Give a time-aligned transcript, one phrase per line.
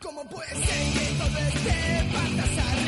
[0.00, 2.87] ¿Cómo puede ser que todo esté patas?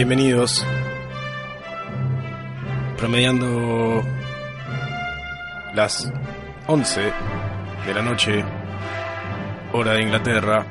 [0.00, 0.64] Bienvenidos.
[2.96, 4.02] Promediando
[5.74, 6.10] las
[6.68, 7.12] 11
[7.86, 8.42] de la noche,
[9.74, 10.64] hora de Inglaterra,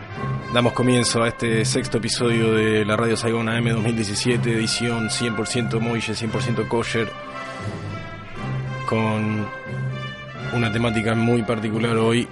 [0.51, 6.13] damos comienzo a este sexto episodio de la Radio Saigon AM 2017, edición 100% Moille,
[6.13, 7.07] 100% kosher,
[8.87, 9.45] con
[10.53, 12.27] una temática muy particular hoy,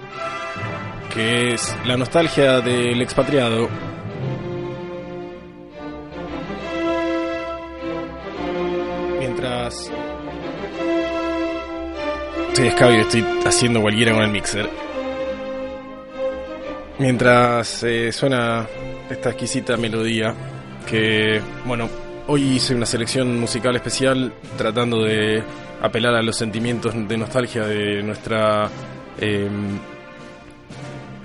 [1.13, 3.86] que es la nostalgia del expatriado.
[12.57, 14.67] Estoy escabio, estoy haciendo cualquiera con el mixer.
[16.97, 18.65] Mientras eh, suena
[19.07, 20.33] esta exquisita melodía,
[20.87, 21.87] que bueno,
[22.25, 25.43] hoy hice una selección musical especial tratando de
[25.83, 28.67] apelar a los sentimientos de nostalgia de nuestra
[29.21, 29.47] eh,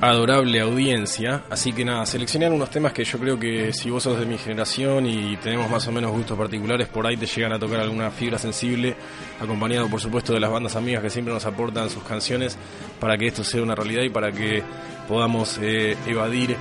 [0.02, 1.44] adorable audiencia.
[1.48, 4.36] Así que nada, seleccioné unos temas que yo creo que si vos sos de mi
[4.36, 8.10] generación y tenemos más o menos gustos particulares, por ahí te llegan a tocar alguna
[8.10, 8.96] fibra sensible,
[9.40, 12.58] acompañado por supuesto de las bandas amigas que siempre nos aportan sus canciones
[12.98, 14.64] para que esto sea una realidad y para que
[15.06, 16.56] podamos eh, evadir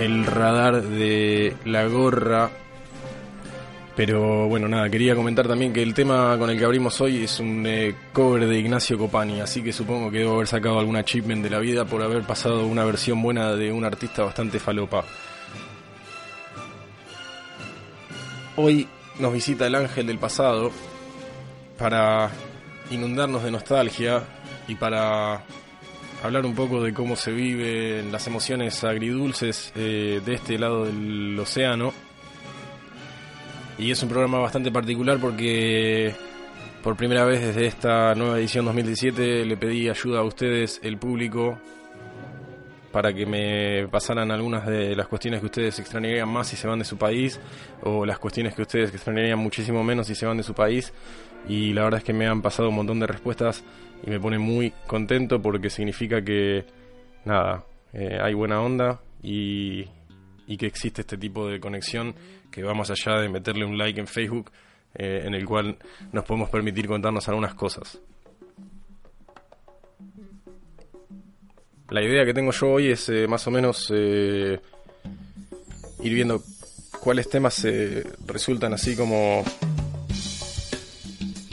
[0.00, 2.50] el radar de la gorra
[3.94, 7.40] pero bueno, nada, quería comentar también que el tema con el que abrimos hoy es
[7.40, 11.42] un eh, cover de Ignacio Copani, así que supongo que debo haber sacado algún achievement
[11.42, 15.04] de la vida por haber pasado una versión buena de un artista bastante falopa.
[18.56, 20.70] Hoy nos visita el ángel del pasado
[21.78, 22.30] para
[22.90, 24.22] inundarnos de nostalgia
[24.68, 25.42] y para
[26.22, 31.38] hablar un poco de cómo se viven las emociones agridulces eh, de este lado del
[31.38, 31.92] océano.
[33.82, 36.14] Y es un programa bastante particular porque
[36.84, 41.58] por primera vez desde esta nueva edición 2017 le pedí ayuda a ustedes, el público,
[42.92, 46.78] para que me pasaran algunas de las cuestiones que ustedes extrañarían más si se van
[46.78, 47.40] de su país
[47.82, 50.92] o las cuestiones que ustedes extrañarían muchísimo menos si se van de su país.
[51.48, 53.64] Y la verdad es que me han pasado un montón de respuestas
[54.06, 56.64] y me pone muy contento porque significa que,
[57.24, 59.88] nada, eh, hay buena onda y,
[60.46, 62.14] y que existe este tipo de conexión
[62.50, 64.50] que va más allá de meterle un like en Facebook
[64.94, 65.76] eh, en el cual
[66.12, 67.98] nos podemos permitir contarnos algunas cosas.
[71.88, 74.60] La idea que tengo yo hoy es eh, más o menos eh,
[76.02, 76.42] ir viendo
[77.00, 77.66] cuáles temas
[78.26, 79.44] resultan así como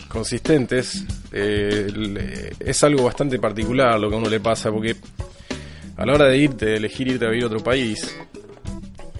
[0.09, 1.06] consistentes.
[1.31, 4.95] es algo bastante particular lo que a uno le pasa porque
[5.95, 8.15] a la hora de irte, de elegir irte a vivir a otro país,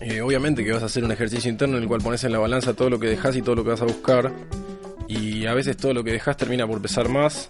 [0.02, 2.40] eh, obviamente que vas a hacer un ejercicio interno en el cual pones en la
[2.40, 4.34] balanza todo lo que dejas y todo lo que vas a buscar.
[5.08, 7.50] Y a veces todo lo que dejas termina por pesar más.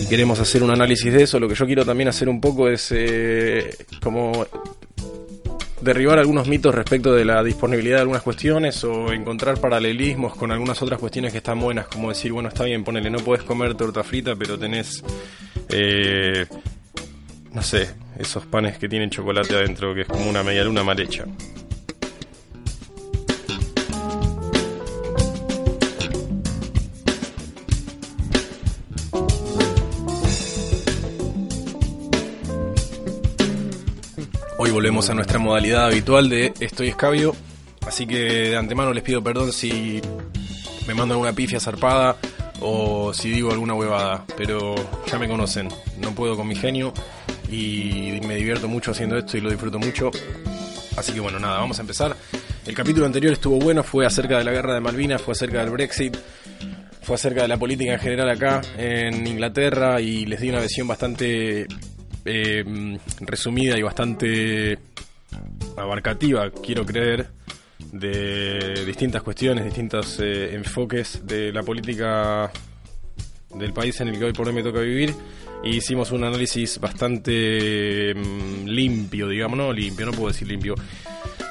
[0.00, 1.38] Y queremos hacer un análisis de eso.
[1.38, 4.46] Lo que yo quiero también hacer un poco es eh, como
[5.84, 10.80] derribar algunos mitos respecto de la disponibilidad de algunas cuestiones o encontrar paralelismos con algunas
[10.80, 14.02] otras cuestiones que están buenas, como decir, bueno, está bien, ponele, no puedes comer torta
[14.02, 15.04] frita, pero tenés
[15.68, 16.46] eh,
[17.54, 20.98] no sé, esos panes que tienen chocolate adentro, que es como una media luna mal
[20.98, 21.24] hecha.
[34.58, 37.36] Hoy volvemos a nuestra modalidad habitual de Estoy Escabio,
[37.86, 40.00] así que de antemano les pido perdón si
[40.88, 42.16] me mandan una pifia zarpada
[42.60, 44.74] o si digo alguna huevada, pero
[45.06, 45.68] ya me conocen,
[45.98, 46.92] no puedo con mi genio
[47.50, 50.10] y me divierto mucho haciendo esto y lo disfruto mucho.
[50.96, 52.16] Así que bueno, nada, vamos a empezar.
[52.66, 55.70] El capítulo anterior estuvo bueno, fue acerca de la guerra de Malvinas, fue acerca del
[55.70, 56.16] Brexit,
[57.02, 60.88] fue acerca de la política en general acá en Inglaterra y les di una visión
[60.88, 61.66] bastante
[62.24, 64.78] eh, resumida y bastante
[65.76, 67.28] abarcativa, quiero creer,
[67.92, 72.50] de distintas cuestiones, distintos eh, enfoques de la política
[73.54, 75.14] del país en el que hoy por hoy me toca vivir
[75.62, 80.74] y hicimos un análisis bastante mm, limpio, digamos, no limpio, no puedo decir limpio,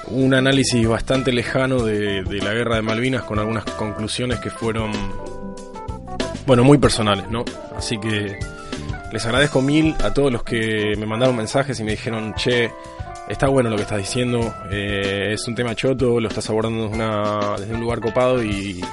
[0.08, 4.92] un análisis bastante lejano de, la guerra de Malvinas con algunas conclusiones que fueron,
[6.46, 7.44] bueno, muy personales, ¿no?
[7.76, 8.38] Así que
[9.12, 12.70] les agradezco mil a todos los que me mandaron mensajes y me dijeron, che,
[13.28, 16.90] está bueno lo que estás diciendo, eh, es un tema choto, lo estás abordando
[17.58, 18.84] desde un lugar copado y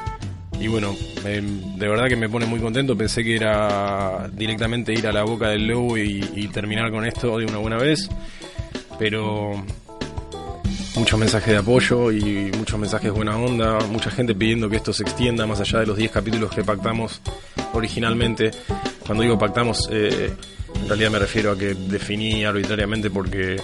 [0.60, 2.96] y bueno, de verdad que me pone muy contento.
[2.96, 7.46] Pensé que era directamente ir a la boca del lobo y, terminar con esto de
[7.46, 8.10] una buena vez.
[8.98, 9.64] Pero
[10.96, 13.78] muchos mensajes de apoyo y muchos mensajes buena onda.
[13.86, 17.22] Mucha gente pidiendo que esto se extienda más allá de los 10 capítulos que pactamos
[17.72, 18.50] originalmente.
[19.06, 20.30] Cuando digo pactamos, eh,
[20.74, 23.56] en realidad me refiero a que definí arbitrariamente porque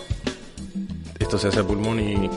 [1.19, 2.31] esto se hace a pulmón y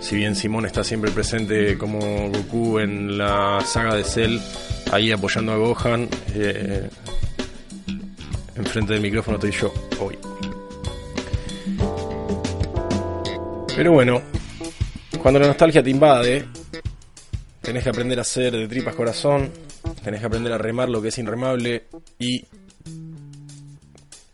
[0.00, 1.98] si bien Simón está siempre presente como
[2.30, 4.38] Goku en la saga de Cell,
[4.92, 6.88] ahí apoyando a Gohan, eh,
[8.56, 10.18] enfrente del micrófono estoy yo hoy.
[13.76, 14.22] Pero bueno,
[15.22, 16.44] cuando la nostalgia te invade,
[17.60, 19.50] tenés que aprender a hacer de tripas corazón,
[20.02, 21.84] tenés que aprender a remar lo que es inremable
[22.18, 22.44] y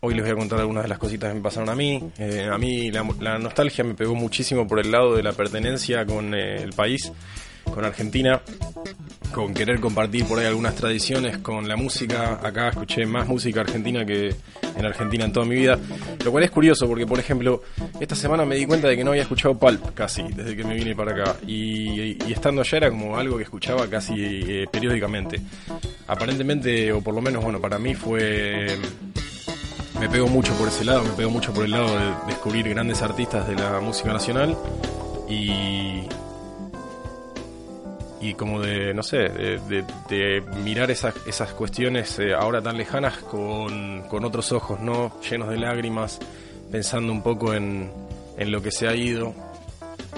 [0.06, 1.98] Hoy les voy a contar algunas de las cositas que me pasaron a mí.
[2.18, 6.34] Eh, a mí la, nostalgia me pegó muchísimo por el lado de la pertenencia con
[6.34, 7.10] eh, el país,
[7.64, 8.42] con Argentina,
[9.32, 12.38] con querer compartir por ahí algunas tradiciones con la música.
[12.46, 14.34] Acá escuché más música argentina que
[14.76, 15.78] en Argentina en toda mi vida.
[16.22, 17.62] Lo cual es curioso porque, por ejemplo,
[17.98, 20.74] esta semana me di cuenta de que no había escuchado Pulp casi desde que me
[20.74, 21.36] vine para acá.
[21.46, 25.40] Y, estando allá era como algo que escuchaba casi eh, periódicamente.
[26.08, 28.76] Aparentemente, o por lo menos, bueno, para mí fue
[30.04, 33.00] me pego mucho por ese lado, me pego mucho por el lado de descubrir grandes
[33.00, 34.54] artistas de la música nacional
[35.26, 36.02] y
[38.20, 44.02] y como de, no sé, de, mirar esas, esas cuestiones eh, ahora tan lejanas con,
[44.10, 45.18] con, otros ojos, ¿no?
[45.22, 46.18] Llenos de lágrimas,
[46.70, 47.90] pensando un poco en,
[48.36, 49.34] en lo que se ha ido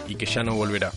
[0.08, 0.90] y que ya no volverá.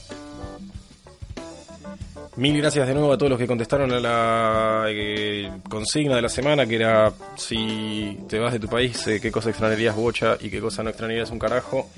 [2.35, 6.29] Mil gracias de nuevo a todos los que contestaron a la eh, consigna de la
[6.29, 10.49] semana, que era si te vas de tu país, eh, qué cosa extrañarías bocha y
[10.49, 11.89] qué cosa no extrañarías un carajo.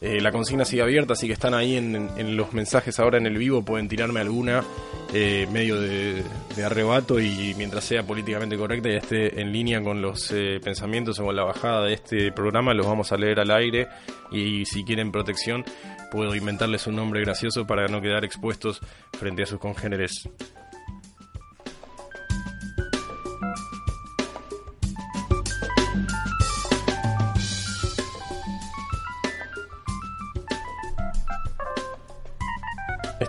[0.00, 3.36] Eh, la consigna sigue abierta, así que están ahí en, los mensajes ahora en el
[3.36, 4.64] vivo, pueden tirarme alguna
[5.12, 6.24] medio de,
[6.64, 11.36] arrebato y mientras sea políticamente correcta y esté en línea con los pensamientos o con
[11.36, 13.86] la bajada de este programa, los vamos a leer al aire
[14.32, 15.64] y si quieren protección
[16.10, 18.80] puedo inventarles un nombre gracioso para no quedar expuestos
[19.12, 20.28] frente a sus congéneres.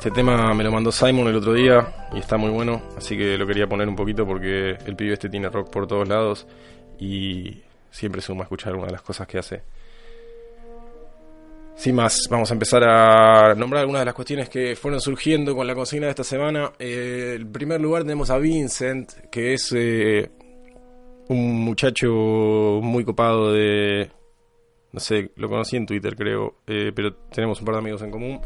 [0.05, 3.39] Este tema me lo mandó Simon el otro día y está muy bueno, así que
[3.39, 6.45] lo quería poner un poquito porque el pibe este tiene rock por todos lados
[6.99, 9.63] y siempre suma escuchar una de las cosas que hace.
[11.75, 15.67] Sin más, vamos a empezar a nombrar algunas de las cuestiones que fueron surgiendo con
[15.67, 16.71] la consigna de esta semana.
[16.79, 20.31] Eh, en primer lugar tenemos a Vincent, que es eh,
[21.27, 22.09] un muchacho
[22.81, 24.09] muy copado de...
[24.93, 28.11] No sé, lo conocí en Twitter creo, eh, pero tenemos un par de amigos en
[28.11, 28.39] común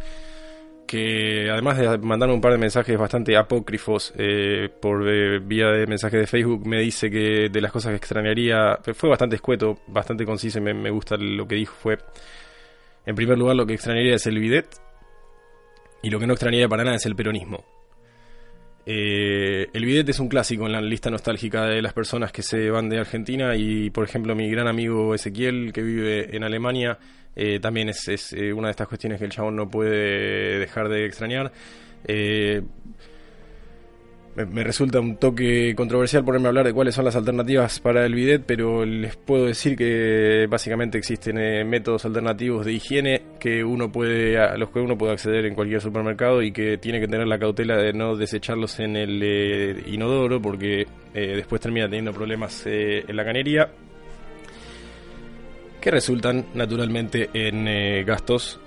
[0.89, 5.85] que además de mandarme un par de mensajes bastante apócrifos eh, por eh, vía de
[5.85, 10.25] mensaje de Facebook, me dice que de las cosas que extrañaría, fue bastante escueto, bastante
[10.25, 11.99] conciso y me, me gusta lo que dijo, fue,
[13.05, 14.67] en primer lugar, lo que extrañaría es el bidet
[16.01, 17.63] y lo que no extrañaría para nada es el peronismo.
[18.85, 22.69] Eh, el bidet es un clásico en la lista nostálgica de las personas que se
[22.69, 26.97] van de Argentina y, por ejemplo, mi gran amigo Ezequiel, que vive en Alemania,
[27.35, 31.05] eh, también es, eh, una de estas cuestiones que el chabón no puede dejar de
[31.05, 31.51] extrañar.
[34.35, 38.13] Me, resulta un toque controversial ponerme a hablar de cuáles son las alternativas para el
[38.13, 43.91] bidet, pero les puedo decir que básicamente existen eh, métodos alternativos de higiene que uno
[43.91, 47.25] puede a los que uno puede acceder en cualquier supermercado y que tiene que tener
[47.25, 52.63] la cautela de no desecharlos en el eh, inodoro porque eh, después termina teniendo problemas
[52.67, 53.71] eh, en la canería
[55.81, 58.59] que resultan naturalmente en gastos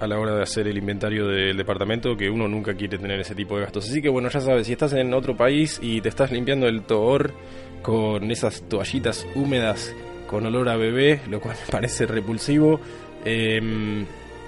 [0.00, 3.34] a la hora de hacer el inventario del departamento, que uno nunca quiere tener ese
[3.34, 3.88] tipo de gastos.
[3.88, 6.82] Así que bueno, ya sabes, si estás en otro país y te estás limpiando el
[6.82, 7.32] toor
[7.82, 9.94] con esas toallitas húmedas
[10.26, 12.80] con olor a bebé, lo cual me parece repulsivo,
[13.24, 13.60] eh,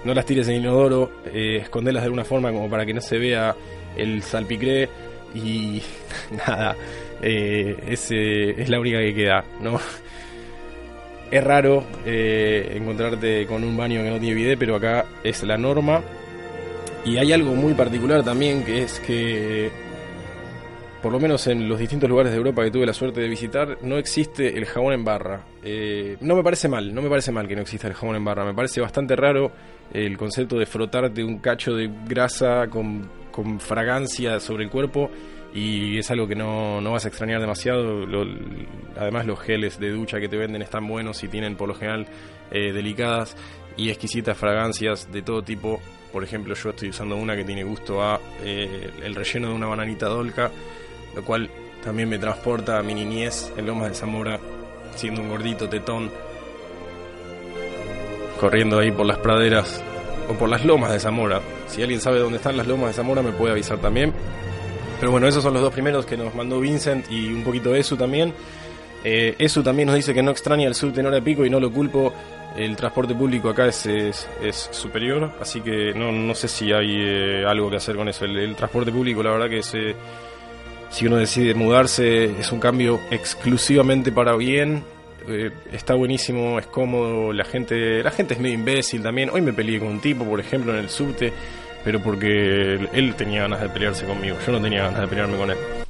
[0.03, 3.17] no las tires en inodoro, eh, escondelas de alguna forma como para que no se
[3.17, 3.55] vea
[3.95, 4.89] el salpicré
[5.35, 5.81] y
[6.47, 6.75] nada,
[7.21, 9.79] eh, ese es la única que queda, ¿no?
[11.33, 15.57] Es raro eh, encontrarte con un baño que no tiene bidet, pero acá es la
[15.57, 15.99] norma.
[17.05, 19.71] Y hay algo muy particular también, que es que,
[21.01, 23.79] por lo menos en los distintos lugares de Europa que tuve la suerte de visitar,
[23.81, 25.43] no existe el jabón en barra.
[25.63, 28.23] Eh, no me parece mal, no me parece mal que no exista el jabón en
[28.23, 28.45] barra.
[28.45, 29.51] Me parece bastante raro
[29.91, 35.09] el concepto de frotarte un cacho de grasa con, con fragancia sobre el cuerpo
[35.53, 38.05] y es algo que no, no vas a extrañar demasiado.
[38.97, 42.07] Además los geles de ducha que te venden están buenos y tienen por lo general
[42.51, 43.37] eh, delicadas
[43.77, 45.79] y exquisitas fragancias de todo tipo.
[46.11, 49.67] Por ejemplo, yo estoy usando una que tiene gusto a eh, el relleno de una
[49.67, 50.49] bananita dolca,
[51.15, 51.49] lo cual
[51.83, 54.39] también me transporta a mi niñez en Lomas de Zamora,
[54.95, 56.11] siendo un gordito tetón,
[58.39, 59.83] corriendo ahí por las praderas
[60.29, 61.41] o por las lomas de Zamora.
[61.67, 64.13] Si alguien sabe dónde están las lomas de Zamora me puede avisar también.
[65.03, 67.97] Pero bueno, esos son los dos primeros que nos mandó Vincent y un poquito Esu
[67.97, 68.33] también.
[69.03, 71.49] Eh, Esu también nos dice que no extraña el subte en hora de pico y
[71.49, 72.13] no lo culpo.
[72.55, 76.95] El transporte público acá es, es, es superior, así que no, no sé si hay
[77.01, 78.23] eh, algo que hacer con eso.
[78.23, 79.93] El, el transporte público, la verdad que es, eh,
[80.89, 84.85] si uno decide mudarse, es un cambio exclusivamente para bien.
[85.27, 89.31] Eh, está buenísimo, es cómodo, la gente, la gente es medio imbécil también.
[89.33, 91.33] Hoy me peleé con un tipo, por ejemplo, en el subte,
[91.83, 95.51] pero porque él, tenía ganas de pelearse conmigo, yo no tenía ganas de pelearme con
[95.51, 95.82] él.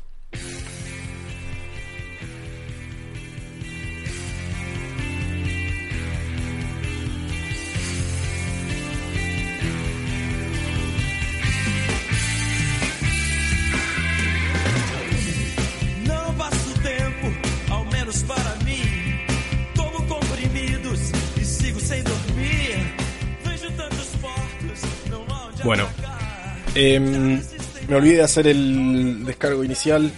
[26.94, 27.42] Em,
[27.88, 30.12] me olvidé de hacer el descargo inicial.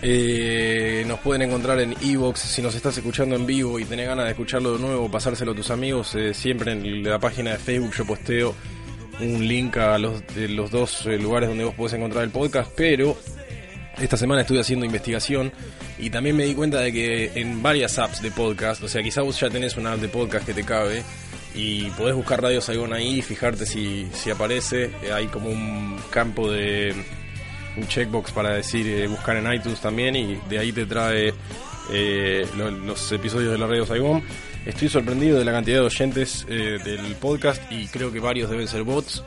[0.00, 4.24] Eh, nos pueden encontrar en Evox si nos estás escuchando en vivo y tenés ganas
[4.24, 6.14] de escucharlo de nuevo, pasárselo a tus amigos.
[6.14, 8.54] eh, siempre en la página de Facebook yo posteo
[9.20, 12.70] un link a los, de los dos eh, lugares donde vos podés encontrar el podcast,
[12.74, 13.14] pero
[13.98, 15.52] esta semana estuve haciendo investigación
[15.98, 19.20] y también me di cuenta de que en varias apps de podcast, o sea, quizá
[19.20, 21.02] vos ya tenés una app de podcast que te cabe
[21.56, 24.90] y podés buscar Radio Saigon ahí y fijarte si, si aparece.
[25.02, 26.94] Eh, Hay como un campo de
[27.76, 31.32] un checkbox para decir eh, buscar en iTunes también y de ahí te trae
[31.92, 34.22] eh, lo- los episodios de la Radio Saigon.
[34.66, 38.82] Estoy sorprendido de la cantidad de oyentes del podcast y creo que varios deben ser
[38.82, 39.22] bots.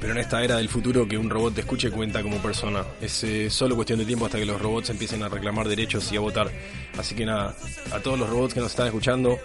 [0.00, 2.84] Pero en esta era del futuro que un robot te escuche cuenta como persona.
[3.02, 6.16] Es eh, solo cuestión de tiempo hasta que los robots empiecen a reclamar derechos y
[6.16, 6.50] a votar.
[6.96, 7.54] Así que nada,
[7.92, 9.38] a todos los robots que nos están escuchando,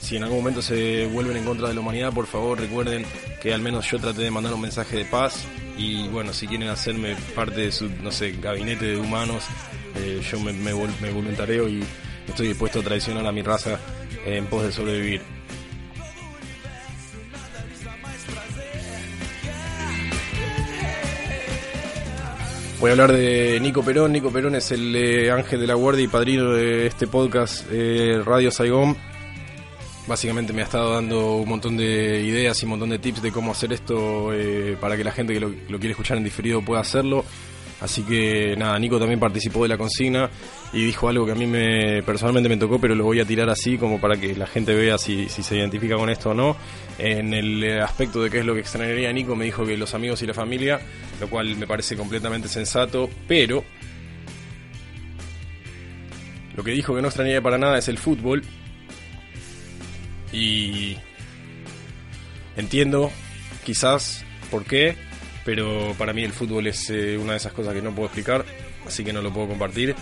[0.00, 3.06] si en algún momento se vuelven en contra de la humanidad, por favor recuerden
[3.40, 5.44] que al menos yo traté de mandar un mensaje de paz.
[5.78, 9.44] Y bueno, si quieren hacerme parte de su, no sé, gabinete de humanos,
[9.94, 11.84] eh, yo me, me me voluntareo y
[12.26, 13.78] estoy dispuesto a traicionar a mi raza
[14.26, 15.39] en pos de sobrevivir.
[22.80, 24.10] Voy a hablar de Nico Perón.
[24.10, 28.22] Nico Perón es el eh, ángel de la guardia y padrino de este podcast eh,
[28.24, 28.96] Radio Saigón.
[30.06, 33.32] Básicamente me ha estado dando un montón de ideas y un montón de tips de
[33.32, 36.62] cómo hacer esto eh, para que la gente que lo, lo quiere escuchar en diferido
[36.62, 37.22] pueda hacerlo.
[37.80, 40.28] Así que nada, Nico también participó de la consigna
[40.72, 43.48] y dijo algo que a mí me personalmente me tocó, pero lo voy a tirar
[43.48, 46.56] así como para que la gente vea si, si se identifica con esto o no.
[46.98, 49.94] En el eh, aspecto de qué es lo que extrañaría Nico, me dijo que los
[49.94, 50.78] amigos y la familia,
[51.20, 53.64] lo cual me parece completamente sensato, pero
[56.54, 58.42] lo que dijo que no extrañaría para nada es el fútbol.
[60.32, 60.96] Y
[62.56, 63.10] entiendo
[63.64, 64.96] quizás por qué,
[65.44, 68.44] pero para mí el fútbol es eh, una de esas cosas que no puedo explicar,
[68.86, 69.94] así que no lo puedo compartir.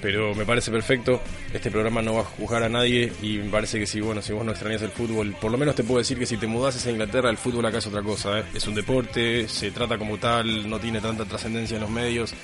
[0.00, 1.22] Pero me parece perfecto,
[1.54, 4.34] este programa no va a juzgar a nadie y me parece que si bueno, si
[4.34, 6.84] vos no extrañas el fútbol, por lo menos te puedo decir que si te mudases
[6.86, 8.44] a Inglaterra, el fútbol acá es otra cosa, ¿eh?
[8.54, 12.34] es un deporte, se trata como tal, no tiene tanta trascendencia en los medios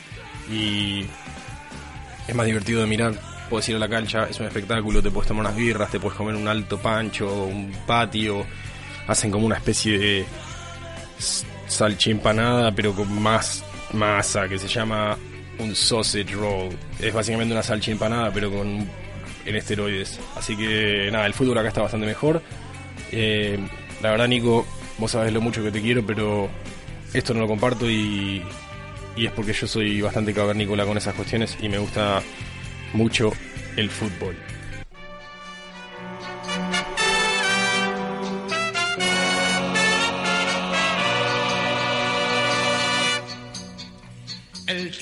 [0.51, 1.05] y
[2.27, 3.15] es más divertido de mirar.
[3.51, 6.17] Puedes ir a la cancha, es un espectáculo, te puedes tomar unas birras, te puedes
[6.17, 8.47] comer un alto pancho, un patio,
[9.07, 10.25] hacen como una especie de
[11.71, 15.17] salchimpanada, pero con más masa, que se llama
[15.59, 16.71] un sausage roll.
[16.99, 18.89] Es básicamente una salchimpanada, pero con
[19.47, 20.19] en esteroides.
[20.37, 22.43] Así que nada, el fútbol acá está bastante mejor.
[23.13, 23.59] Eh,
[24.03, 24.67] la verdad, Nico,
[24.99, 26.49] vos sabés lo mucho que te quiero, pero
[27.13, 28.43] esto no lo comparto y,
[29.17, 32.23] y es porque yo soy bastante cavernícola con esas cuestiones y me gusta
[32.93, 33.33] mucho
[33.77, 34.37] el fútbol.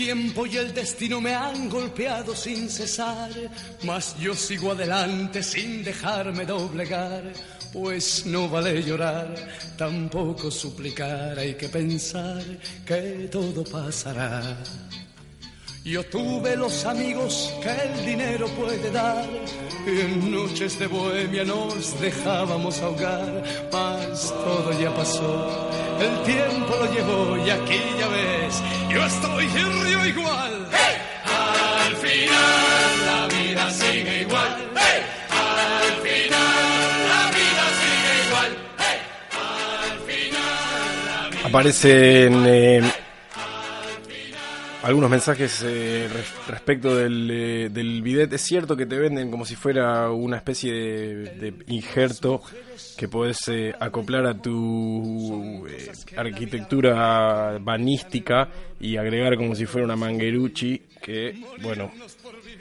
[0.09, 3.31] Tiempo y el destino me han golpeado sin cesar,
[3.83, 7.25] mas yo sigo adelante sin dejarme doblegar,
[7.75, 9.35] pues no vale llorar,
[9.77, 12.43] tampoco suplicar, hay que pensar
[12.87, 14.57] que todo pasará.
[15.89, 19.25] Yo tuve los amigos que el dinero puede dar
[19.87, 26.93] y en noches de bohemia nos dejábamos ahogar, mas todo ya pasó, el tiempo lo
[26.93, 30.69] llevó y aquí ya ves, yo estoy y río igual.
[31.25, 34.71] Al final la vida sigue igual.
[35.31, 38.51] Al final la vida sigue igual.
[39.89, 42.83] Al final la vida Aparecen eh,
[44.89, 48.33] algunos mensajes eh, res- respecto del, eh, del bidet.
[48.33, 52.41] Es cierto que te venden como si fuera una especie de, de injerto
[52.97, 58.49] que podés eh, acoplar a tu eh, arquitectura banística
[58.81, 61.91] y agregar como si fuera una mangueruchi que, bueno,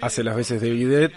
[0.02, 1.14] hace las veces de bidet,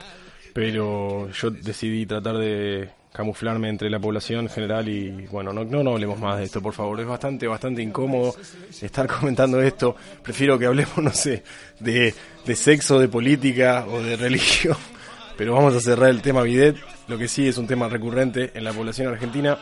[0.53, 5.93] pero yo decidí tratar de camuflarme entre la población general y bueno, no, no, no
[5.93, 7.01] hablemos más de esto, por favor.
[7.01, 8.35] Es bastante, bastante incómodo
[8.81, 9.97] estar comentando esto.
[10.23, 11.43] Prefiero que hablemos, no sé,
[11.79, 12.15] de,
[12.47, 14.77] de sexo, de política o de religión.
[15.37, 16.77] Pero vamos a cerrar el tema bidet.
[17.09, 19.59] Lo que sí es un tema recurrente en la población argentina.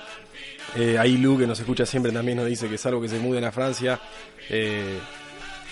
[0.77, 3.45] Eh, ahí Lu, que nos escucha siempre, también nos dice que salvo que se muden
[3.45, 3.99] a Francia,
[4.51, 4.99] eh,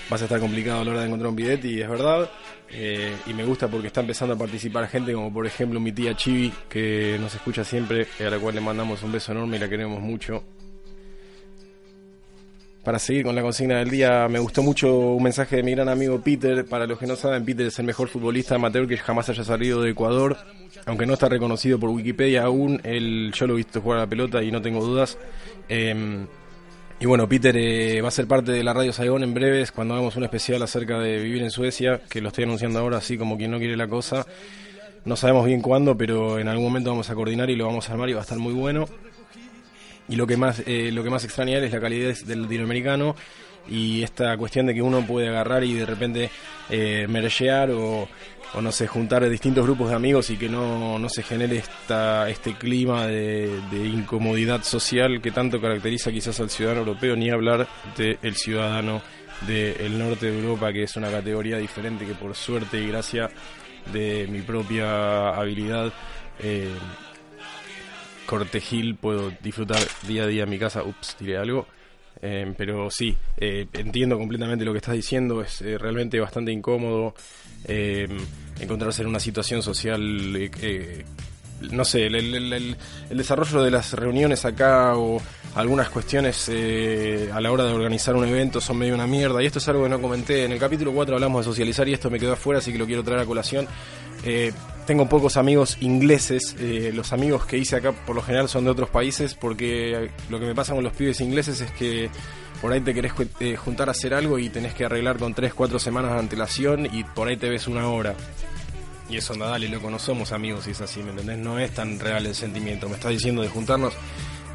[0.09, 2.31] vas a estar complicado a la hora de encontrar un bidet y es verdad.
[2.71, 6.17] Eh, y me gusta porque está empezando a participar gente como por ejemplo mi tía
[6.17, 9.69] Chivi, que nos escucha siempre, a la cual le mandamos un beso enorme y la
[9.69, 10.43] queremos mucho.
[12.83, 15.89] Para seguir con la consigna del día, me gustó mucho un mensaje de mi gran
[15.89, 16.65] amigo Peter.
[16.65, 19.83] Para los que no saben, Peter es el mejor futbolista amateur que jamás haya salido
[19.83, 20.37] de Ecuador.
[20.85, 24.07] Aunque no está reconocido por Wikipedia aún, él, yo lo he visto jugar a la
[24.09, 25.19] pelota y no tengo dudas.
[25.69, 26.27] Eh,
[26.99, 29.95] y bueno, Peter eh, va a ser parte de la Radio Saigón en breves cuando
[29.95, 33.37] hagamos un especial acerca de vivir en Suecia, que lo estoy anunciando ahora así como
[33.37, 34.27] quien no quiere la cosa.
[35.05, 37.93] No sabemos bien cuándo, pero en algún momento vamos a coordinar y lo vamos a
[37.93, 38.87] armar y va a estar muy bueno.
[40.09, 43.15] Y lo que más eh, lo que más extraña es la calidad del latinoamericano
[43.69, 46.31] y esta cuestión de que uno puede agarrar y de repente
[46.71, 48.09] eh, mergear o,
[48.55, 52.29] o no sé, juntar distintos grupos de amigos y que no, no se genere esta,
[52.29, 57.67] este clima de, de incomodidad social que tanto caracteriza quizás al ciudadano europeo, ni hablar
[57.97, 59.03] del ciudadano
[59.47, 63.31] del norte de Europa, que es una categoría diferente que por suerte y gracia
[63.93, 65.93] de mi propia habilidad
[66.39, 66.73] eh,
[68.27, 70.83] cortejil puedo disfrutar día a día en mi casa.
[70.83, 71.67] Ups, tiré algo.
[72.23, 77.15] Eh, pero sí, eh, entiendo completamente lo que estás diciendo, es eh, realmente bastante incómodo
[77.67, 78.09] eh,
[78.59, 80.01] encontrarse en una situación social,
[80.37, 81.05] eh,
[81.73, 82.15] no sé, el,
[82.53, 82.77] el-
[83.11, 85.21] desarrollo de las reuniones acá o
[85.55, 86.49] algunas cuestiones
[87.33, 89.85] a la hora de organizar un evento son medio una mierda, y esto es algo
[89.85, 92.59] que no comenté, en el capítulo 4 hablamos de socializar y esto me quedó afuera,
[92.59, 93.67] así que lo quiero traer a colación.
[94.87, 96.55] Tengo pocos amigos ingleses.
[96.61, 100.39] eh, los amigos que hice acá por lo general son de otros países porque lo
[100.39, 102.09] que me pasa con los pibes ingleses es que
[102.61, 105.53] por ahí te querés eh, juntar a hacer algo y tenés que arreglar con 3,
[105.55, 108.15] 4 semanas de antelación y por ahí te ves una hora.
[109.09, 109.99] Y eso anda, dale, loco, no
[110.33, 111.39] amigos y es así, ¿me entendés?
[111.39, 112.89] No es tan real el sentimiento.
[112.89, 113.93] Me estás diciendo de juntarnos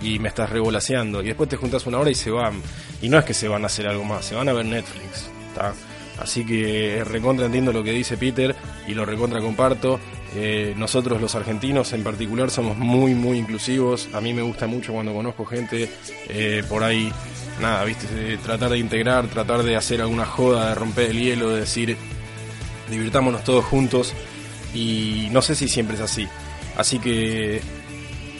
[0.01, 1.21] y me estás revolaseando.
[1.21, 2.61] Y después te juntas una hora y se van.
[3.01, 5.29] Y no es que se van a hacer algo más, se van a ver Netflix.
[5.55, 5.73] ¿tá?
[6.19, 8.55] Así que recontra entiendo lo que dice Peter
[8.87, 9.99] y lo recontra comparto.
[10.33, 14.09] Eh, nosotros los argentinos en particular somos muy, muy inclusivos.
[14.13, 15.89] A mí me gusta mucho cuando conozco gente
[16.29, 17.11] eh, por ahí,
[17.59, 21.49] nada, viste, de tratar de integrar, tratar de hacer alguna joda, de romper el hielo,
[21.49, 21.97] de decir,
[22.89, 24.13] divirtámonos todos juntos
[24.73, 26.27] y no sé si siempre es así.
[26.77, 27.61] Así que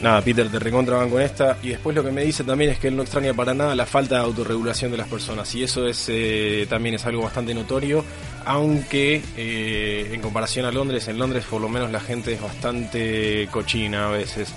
[0.02, 2.80] nada, Peter te recontra van con esta y después lo que me dice también es
[2.80, 5.88] que él no extraña para nada la falta de autorregulación de las personas y eso
[5.88, 8.04] es eh, también es algo bastante notorio,
[8.46, 13.48] aunque eh, en comparación a Londres, en Londres por lo menos la gente es bastante
[13.52, 14.54] cochina a veces.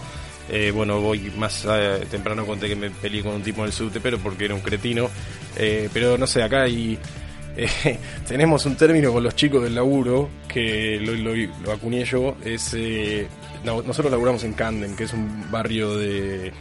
[0.50, 1.66] Eh, bueno, voy más
[2.10, 4.60] temprano conté que me peleé con un tipo en el subte, pero porque era un
[4.60, 5.08] cretino.
[5.56, 6.98] Pero no sé, acá hay
[8.28, 12.36] tenemos un término con los chicos del laburo que lo, lo, acuñé yo.
[12.44, 12.76] Es,
[13.64, 16.52] nosotros laburamos en Camden, que es un barrio de.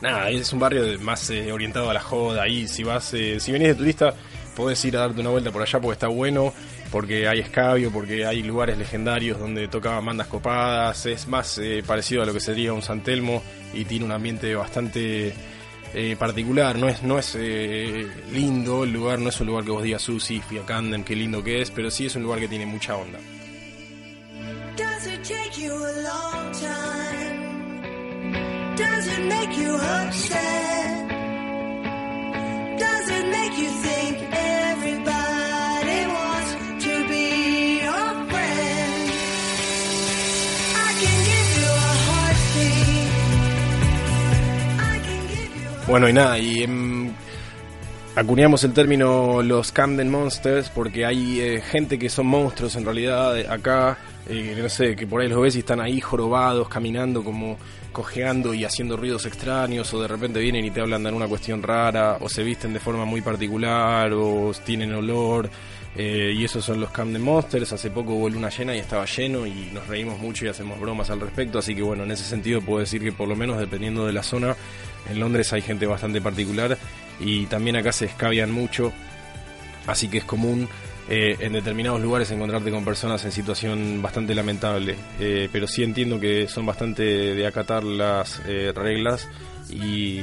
[0.00, 2.42] Nada, es un barrio de- más eh, orientado a la joda.
[2.42, 4.14] Ahí, si vas, eh, si venís de turista,
[4.56, 6.52] podés ir a darte una vuelta por allá porque está bueno,
[6.90, 11.06] porque hay escabio, porque hay lugares legendarios donde tocaban bandas copadas.
[11.06, 13.42] Es más eh, parecido a lo que sería un San Telmo
[13.74, 15.32] y tiene un ambiente bastante
[16.18, 17.34] particular, no es, no es
[18.32, 21.04] lindo el lugar, no es un lugar que vos digas, uh, sí, fui a Camden,
[21.04, 23.18] qué lindo que es, pero sí es un lugar que tiene mucha onda.
[26.02, 27.36] Long time?
[28.76, 31.08] Does it make you upset?
[32.78, 36.50] Does it make you think everybody wants
[36.84, 37.26] to be
[37.82, 39.10] your friend?
[40.86, 43.10] I can give you a heartbeat.
[44.92, 47.01] I can give you a Bueno, y nada, y em,
[48.14, 53.38] acuñamos el término los Camden Monsters porque hay eh, gente que son monstruos en realidad
[53.38, 53.98] eh, acá,
[54.28, 57.56] eh, no sé, que por ahí los ves y están ahí jorobados, caminando como
[57.90, 61.62] cojeando y haciendo ruidos extraños, o de repente vienen y te hablan de alguna cuestión
[61.62, 65.50] rara, o se visten de forma muy particular, o tienen olor.
[65.94, 67.74] y esos son los Camden Monsters.
[67.74, 71.10] Hace poco hubo luna llena y estaba lleno y nos reímos mucho y hacemos bromas
[71.10, 71.58] al respecto.
[71.58, 74.22] Así que bueno, en ese sentido puedo decir que por lo menos dependiendo de la
[74.22, 74.56] zona,
[75.10, 76.78] en Londres hay gente bastante particular
[77.20, 78.92] y también acá se escabian mucho.
[79.86, 80.68] Así que es común
[81.08, 84.96] eh, en determinados lugares encontrarte con personas en situación bastante lamentable.
[85.18, 89.28] Eh, pero sí entiendo que son bastante de acatar las eh, reglas
[89.68, 90.20] y,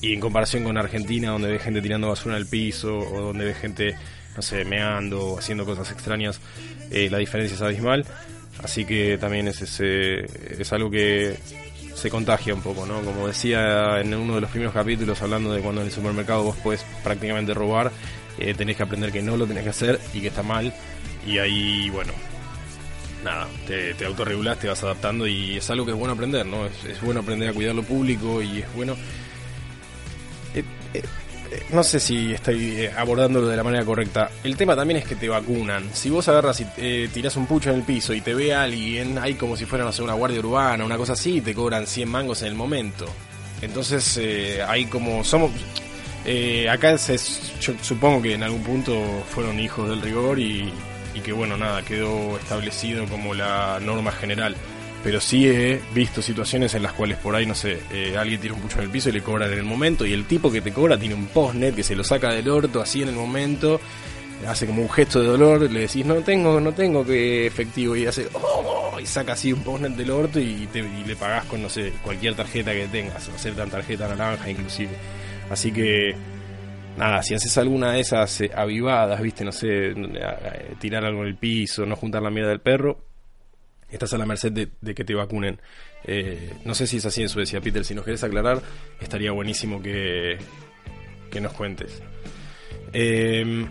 [0.00, 3.56] y en comparación con Argentina, donde ves gente tirando basura al piso o donde ves
[3.56, 3.96] gente,
[4.36, 6.40] no sé, meando haciendo cosas extrañas,
[6.90, 8.04] la diferencia es abismal.
[8.62, 10.26] Así que también es, ese,
[10.60, 11.36] es algo que
[11.94, 13.00] se contagia un poco, ¿no?
[13.02, 16.56] Como decía en uno de los primeros capítulos, hablando de cuando en el supermercado vos
[16.56, 17.92] podés prácticamente robar,
[18.38, 20.74] eh, tenés que aprender que no lo tenés que hacer y que está mal.
[21.26, 22.12] Y ahí, bueno,
[23.22, 26.66] nada, te, te autorregulás, te vas adaptando y es algo que es bueno aprender, ¿no?
[26.66, 28.96] Es, bueno aprender a cuidar lo público y es bueno...
[30.54, 31.02] Eh, eh,
[31.70, 34.30] no sé si estoy eh, abordándolo de la manera correcta.
[34.42, 35.90] El tema también es que te vacunan.
[35.92, 39.18] Si vos agarras y eh, tirás un pucho en el piso y te ve alguien,
[39.18, 41.86] hay como si fuera, no sé, una guardia urbana, una cosa así, y te cobran
[41.86, 43.06] 100 mangos en el momento.
[43.62, 45.24] Entonces, eh, hay como.
[45.24, 45.50] Somos.
[46.24, 48.94] eh, acá yo supongo que en algún punto
[49.30, 50.72] fueron hijos del rigor y
[51.24, 54.56] que, bueno, nada, quedó establecido como la norma general.
[55.04, 58.54] Pero sí he visto situaciones en las cuales por ahí, no sé, eh, alguien tira
[58.54, 60.62] un pucho en el piso y le cobran en el momento y el tipo que
[60.62, 63.78] te cobra tiene un postnet que se lo saca del orto así en el momento,
[64.48, 68.06] hace como un gesto de dolor, le decís no tengo, no tengo que efectivo y
[68.06, 71.60] hace "Oh", y saca así un postnet del orto y, te, y le pagás con,
[71.60, 74.92] no sé, cualquier tarjeta que tengas, o sea, tan tarjeta naranja inclusive.
[75.50, 76.14] Así que
[76.96, 81.28] nada, si haces alguna de esas eh, avivadas, viste, no sé, eh, tirar algo en
[81.28, 82.98] el piso, no juntar la mierda del perro,
[83.94, 85.60] estás a la merced de, que te vacunen.
[86.04, 87.84] Eh, no sé si es así en Suecia, Peter.
[87.84, 88.62] Si nos querés aclarar,
[89.00, 90.38] estaría buenísimo que,
[91.30, 92.02] que nos cuentes.
[92.92, 93.66] Eh,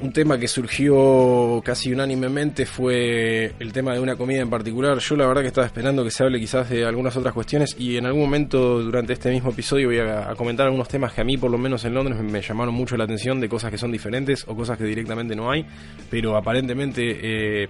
[0.00, 4.98] un tema que surgió casi unánimemente fue el tema de una comida en particular.
[4.98, 7.96] Yo la verdad que estaba esperando que se hable quizás de algunas otras cuestiones y
[7.96, 11.36] en algún momento durante este mismo episodio voy a, comentar algunos temas que a mí
[11.36, 13.90] por lo menos en Londres me, me llamaron mucho la atención de cosas que son
[13.90, 15.66] diferentes o cosas que directamente no hay,
[16.10, 17.68] pero aparentemente eh,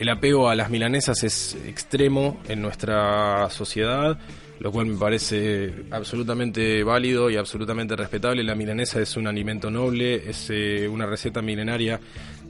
[0.00, 4.18] el apego a las milanesas es extremo en nuestra sociedad.
[4.58, 8.44] lo cual me parece absolutamente válido y absolutamente respetable.
[8.44, 11.98] La milanesa es un alimento noble, es eh, una receta milenaria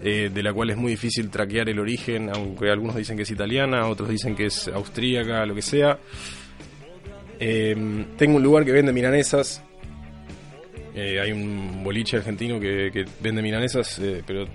[0.03, 3.31] eh, de la cual es muy difícil traquear el origen, aunque algunos dicen que es
[3.31, 5.99] italiana, otros dicen que es austríaca, lo que sea.
[7.39, 9.63] Eh, tengo un lugar que vende milanesas.
[10.95, 14.47] Eh, hay un boliche argentino que, vende milanesas, pero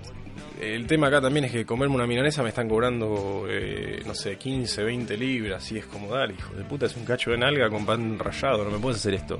[0.60, 4.36] el tema acá también es que comerme una milanesa me están cobrando, eh, no sé,
[4.36, 5.70] 15, 20 libras.
[5.72, 8.64] Y es como, dale, hijo de puta, es un cacho de nalga con pan rallado,
[8.64, 9.38] no me puedes hacer esto.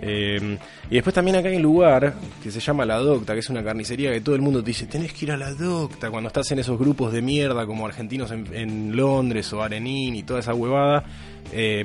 [0.00, 0.58] Eh,
[0.90, 3.64] y después también acá hay un lugar que se llama La Docta, que es una
[3.64, 6.50] carnicería que todo el mundo te dice, tenés que ir a La Docta, cuando estás
[6.52, 11.04] en esos grupos de mierda como argentinos en, Londres o Arenín y toda esa huevada.
[11.52, 11.84] Eh,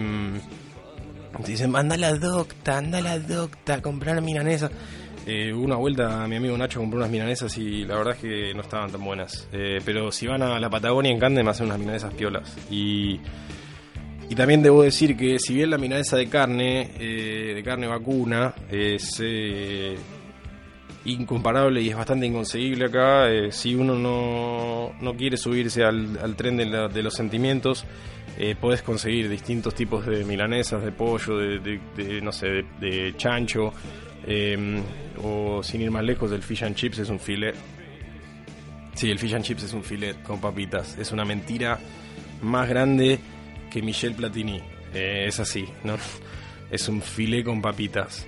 [1.44, 4.70] te dicen, anda a La Docta, anda a La Docta, comprar milanesa.
[5.26, 8.62] Eh, una vuelta mi amigo Nacho compró unas milanesas y la verdad es que no
[8.62, 9.48] estaban tan buenas.
[9.54, 12.58] Eh, pero si van a la Patagonia en Cande me hacen unas milanesas piolas.
[12.70, 13.20] Y,
[14.30, 18.54] y también debo decir que si bien la milanesa de carne, eh, de carne vacuna,
[18.70, 19.22] es
[21.06, 27.04] incomparable y es bastante inconseguible acá, si uno no, no quiere subirse al, tren de,
[27.04, 27.86] los sentimientos,
[28.62, 33.74] podés conseguir distintos tipos de milanesas, de pollo, de, de- de, no sé, de chancho,
[34.26, 34.82] eh,
[35.24, 37.56] o sin ir más lejos, el fish and chips es un filet.
[38.96, 40.98] Sí, el fish and chips es un filet con papitas.
[40.98, 41.80] Es una mentira
[42.42, 43.20] más grande
[43.72, 44.62] que Michel Platini.
[44.94, 45.98] Eh, es así, ¿no?
[46.72, 48.26] Es un filet con papitas.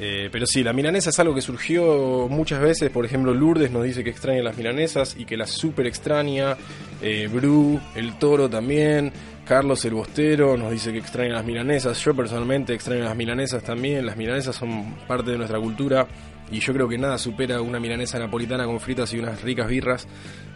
[0.00, 2.90] Eh, pero sí, la milanesa es algo que surgió muchas veces.
[2.90, 6.56] Por ejemplo, Lourdes nos dice que extraña las milanesas y que las super extraña.
[7.02, 9.12] Eh, Bru, el toro también.
[9.48, 11.98] Carlos el Bostero nos dice que extraña las milanesas.
[12.04, 14.04] Yo personalmente extraño las milanesas también.
[14.04, 16.06] Las milanesas son parte de nuestra cultura.
[16.52, 20.06] Y yo creo que nada supera una milanesa napolitana con fritas y unas ricas birras.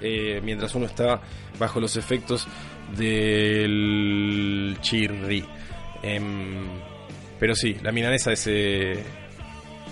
[0.02, 1.22] eh, mientras uno está
[1.58, 2.46] bajo los efectos
[2.94, 5.42] del chirri.
[6.02, 6.66] Em,
[7.40, 9.02] pero sí, la milanesa es, eh,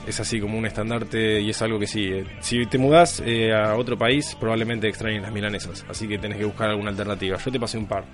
[0.06, 2.04] es así como un estandarte y es algo que sí.
[2.04, 3.22] eh, si te mudás
[3.54, 5.86] a otro país, probablemente extrañes las milanesas.
[5.88, 7.38] Así que tenés que buscar alguna alternativa.
[7.38, 8.04] Yo te pasé un par.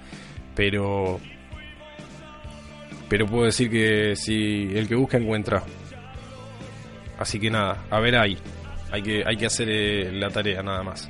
[0.56, 1.20] Pero.
[3.08, 5.62] Pero puedo decir que si el que busca encuentra.
[7.18, 8.36] Así que nada, a ver ahí.
[8.90, 11.08] Hay que, hay que hacer eh, la tarea nada más.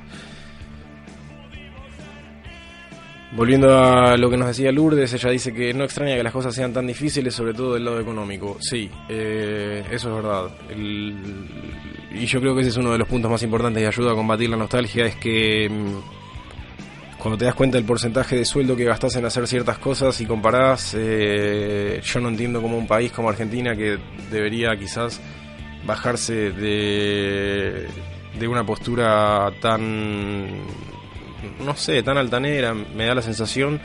[3.31, 6.55] Volviendo a lo que nos decía Lourdes, ella dice que no extraña que las cosas
[6.55, 8.57] sean tan difíciles, sobre todo del lado económico.
[8.61, 10.49] Sí, eh, eso es verdad.
[10.75, 14.15] Y yo creo que ese es uno de los puntos más importantes y ayuda a
[14.15, 16.16] combatir la nostalgia, es que mm,
[17.19, 20.25] cuando te das cuenta del porcentaje de sueldo que gastas en hacer ciertas cosas y
[20.25, 23.97] comparás, eh, yo no entiendo cómo un país como Argentina, que
[24.31, 25.19] debería quizás
[25.85, 27.87] bajarse de,
[28.39, 30.47] de una postura tan
[31.63, 33.79] no sé, tan altanera, me da la sensación.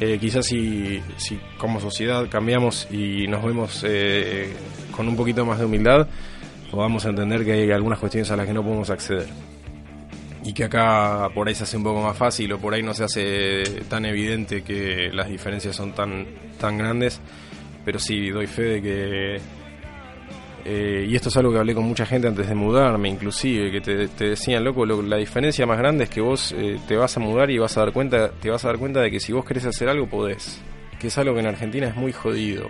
[0.00, 4.52] eh, quizás si, si como sociedad cambiamos y nos vemos eh,
[4.90, 6.08] con un poquito más de humildad,
[6.70, 9.53] podamos entender que hay algunas cuestiones a las que no podemos acceder.
[10.44, 12.92] Y que acá por ahí se hace un poco más fácil o por ahí no
[12.92, 16.26] se hace tan evidente que las diferencias son tan,
[16.60, 17.20] tan grandes.
[17.84, 19.36] Pero sí, doy fe de que
[20.66, 23.80] eh, y esto es algo que hablé con mucha gente antes de mudarme, inclusive, que
[23.82, 27.20] te, decían, loco, lo- la diferencia más grande es que vos eh, te vas a
[27.20, 29.44] mudar y vas a dar cuenta, te vas a dar cuenta de que si vos
[29.44, 30.62] querés hacer algo podés,
[30.98, 32.68] que es algo que en Argentina es muy jodido.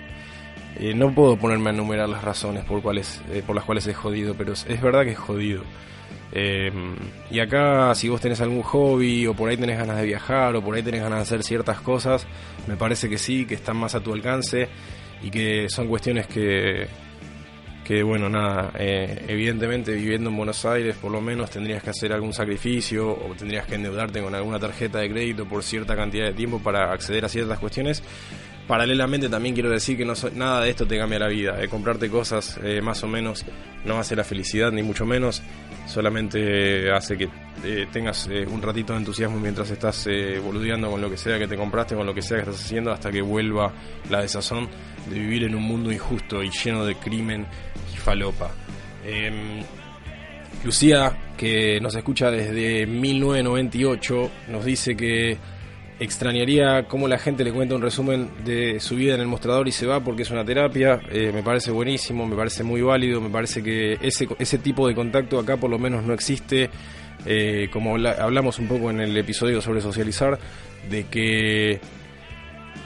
[0.80, 3.96] Eh, no puedo ponerme a enumerar las razones por cuales, eh, por las cuales es
[3.96, 5.62] jodido, pero es verdad que es jodido.
[6.36, 6.72] Eh,
[7.30, 10.62] y acá, si vos tenés algún hobby, o por ahí tenés ganas de viajar, o
[10.62, 12.26] por ahí tenés ganas de hacer ciertas cosas,
[12.66, 14.68] me parece que sí, que están más a tu alcance
[15.22, 16.88] y que son cuestiones que,
[17.84, 22.12] que bueno, nada, eh, evidentemente viviendo en Buenos Aires por lo menos tendrías que hacer
[22.12, 26.32] algún sacrificio o tendrías que endeudarte con alguna tarjeta de crédito por cierta cantidad de
[26.32, 28.02] tiempo para acceder a ciertas cuestiones.
[28.66, 31.62] Paralelamente también quiero decir que no so- nada de esto te cambia la vida.
[31.62, 33.44] Eh, comprarte cosas eh, más o menos
[33.84, 35.42] no hace la felicidad ni mucho menos,
[35.86, 37.28] solamente hace que
[37.62, 40.08] eh, tengas eh, un ratito de entusiasmo mientras estás
[40.42, 42.90] boludeando con lo que sea que te compraste, con lo que sea que estás haciendo,
[42.90, 43.70] hasta que vuelva
[44.08, 44.68] la desazón
[45.10, 47.46] de vivir en un mundo injusto y lleno de crimen
[47.92, 48.50] y falopa.
[49.04, 49.62] Em,
[50.64, 55.36] Lucía, que nos escucha desde 1998, nos dice que
[56.00, 59.72] extrañaría cómo la gente le cuenta un resumen de su vida en el mostrador y
[59.72, 61.00] se va porque es una terapia.
[61.10, 64.94] Eh, me parece buenísimo, me parece muy válido, me parece que ese, ese tipo de
[64.94, 66.70] contacto acá por lo menos no existe.
[67.26, 70.38] Eh, como habla- hablamos un poco en el episodio sobre socializar,
[70.90, 71.80] de que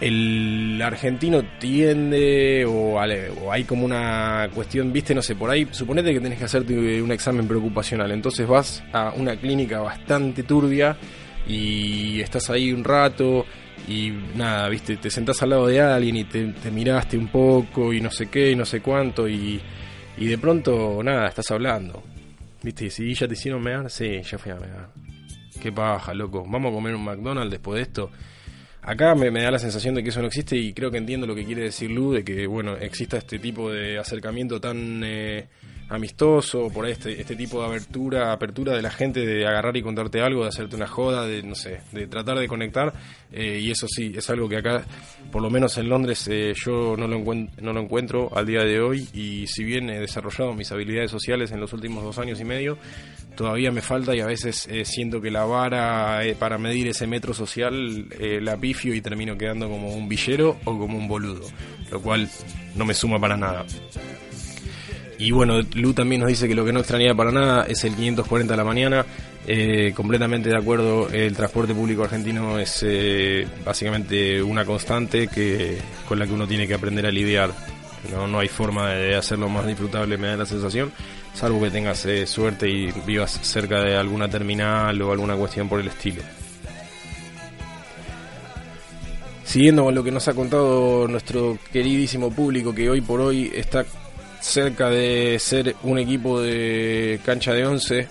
[0.00, 6.12] el argentino tiende o, o hay como una cuestión, viste, no sé, por ahí, suponete
[6.12, 10.96] que tenés que hacerte un examen preocupacional, entonces vas a una clínica bastante turbia
[11.48, 13.46] y estás ahí un rato
[13.88, 17.92] y nada, viste, te sentás al lado de alguien y te, te miraste un poco
[17.92, 19.60] y no sé qué y no sé cuánto y,
[20.18, 22.02] y de pronto nada, estás hablando.
[22.62, 24.90] Viste, si ya te hicieron mear, sí, ya fui a mear.
[25.60, 26.44] Qué paja, loco.
[26.46, 28.10] Vamos a comer un McDonald's después de esto.
[28.82, 31.26] Acá me, me da la sensación de que eso no existe y creo que entiendo
[31.26, 35.48] lo que quiere decir Lu, de que, bueno, exista este tipo de acercamiento tan eh,
[35.88, 40.20] amistoso, por este, este tipo de abertura, apertura de la gente de agarrar y contarte
[40.20, 42.92] algo, de hacerte una joda, de, no sé, de tratar de conectar.
[43.32, 44.84] eh, y eso sí, es algo que acá,
[45.32, 48.80] por lo menos en Londres, eh, yo no lo, no lo encuentro al día de
[48.80, 52.44] hoy y si bien he desarrollado mis habilidades sociales en los últimos dos años y
[52.44, 52.78] medio,
[53.36, 57.32] todavía me falta y a veces eh, siento que la vara para medir ese metro
[57.32, 61.46] social la pifio y termino quedando como un villero o como un boludo,
[61.90, 62.28] lo cual
[62.74, 63.64] no me suma para nada.
[65.18, 67.94] Y bueno, Lu también nos dice que lo que no extrañaba para nada es el
[67.96, 69.04] 540 a la mañana.
[69.48, 76.20] Eh, completamente de acuerdo, el transporte público argentino es eh, básicamente una constante que con
[76.20, 77.50] la que uno tiene que aprender a lidiar.
[78.12, 80.92] No, no hay forma de hacerlo más disfrutable, me da la sensación,
[81.34, 85.80] salvo que tengas eh, suerte y vivas cerca de alguna terminal o alguna cuestión por
[85.80, 86.22] el estilo.
[89.44, 93.84] Siguiendo con lo que nos ha contado nuestro queridísimo público que hoy por hoy está
[94.40, 98.08] cerca de ser un equipo de cancha de 11,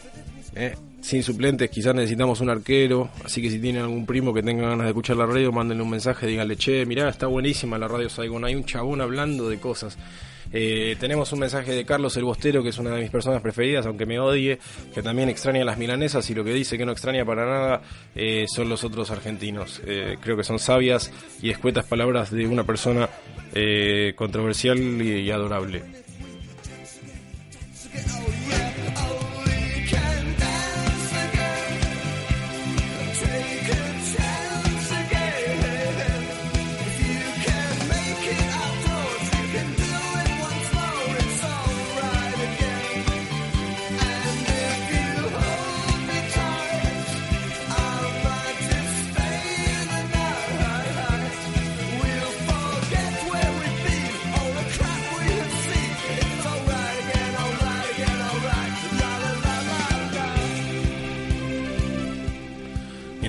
[0.56, 4.70] eh, sin suplentes, quizás necesitamos un arquero, así que si tienen algún primo que tenga
[4.70, 8.10] ganas de escuchar la radio, mándenle un mensaje, díganle, che, mirá, está buenísima la radio
[8.10, 9.98] Saigon, hay un chabón hablando de cosas.
[10.52, 13.86] Eh, tenemos un mensaje de Carlos el Bostero, que es una de mis personas preferidas,
[13.86, 14.60] aunque me odie,
[14.94, 17.82] que también extraña las milanesas y lo que dice que no extraña para nada
[18.16, 19.82] eh, son los otros argentinos.
[19.86, 21.12] Eh, creo que son sabias
[21.42, 23.10] y escuetas palabras de una persona
[23.54, 26.07] eh, controversial y adorable.
[27.98, 28.06] it.
[28.10, 28.37] Oh,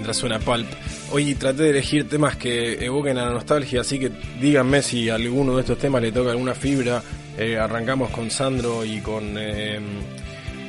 [0.08, 0.66] mientras suena Pulp.
[1.10, 5.60] Hoy traté de elegir temas que evoquen la nostalgia, así que díganme si alguno de
[5.60, 7.02] estos temas le toca alguna fibra.
[7.36, 9.78] Eh, arrancamos con Sandro y con eh,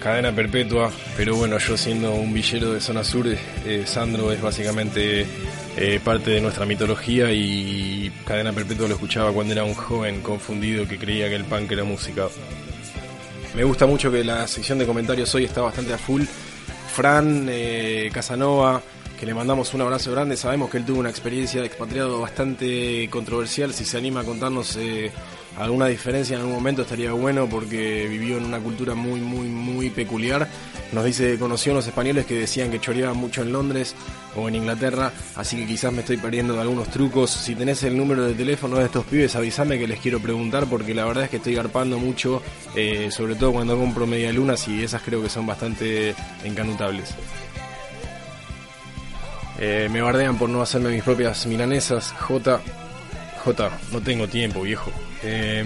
[0.01, 5.25] Cadena Perpetua, pero bueno, yo siendo un villero de zona sur, eh, Sandro es básicamente
[5.77, 10.85] eh, parte de nuestra mitología y Cadena Perpetua lo escuchaba cuando era un joven confundido
[10.85, 12.27] que creía que el punk era música.
[13.55, 16.23] Me gusta mucho que la sección de comentarios hoy está bastante a full.
[16.93, 17.49] Fran
[18.11, 18.81] Casanova,
[19.19, 20.37] que le mandamos un abrazo grande.
[20.37, 23.73] Sabemos que él tuvo una experiencia de expatriado bastante controversial.
[23.73, 25.11] Si se anima a contarnos eh,
[25.57, 29.89] alguna diferencia en algún momento estaría bueno porque vivió en una cultura muy, muy, muy
[29.89, 30.47] peculiar.
[30.93, 33.93] Nos dice que conoció a unos españoles que decían que choreaban mucho en Londres
[34.37, 37.29] o en Inglaterra, así que quizás me estoy perdiendo de algunos trucos.
[37.29, 40.95] Si tenés el número de teléfono de estos pibes, avísame que les quiero preguntar porque
[40.95, 42.41] la verdad es que estoy garpando mucho,
[42.73, 47.13] eh, sobre todo cuando compro media lunas y esas creo que son bastante encanutables.
[49.61, 52.13] Eh, me bardean por no hacerme mis propias milanesas.
[52.13, 52.61] J.
[53.43, 53.69] J.
[53.91, 54.91] No tengo tiempo, viejo.
[55.21, 55.63] Eh,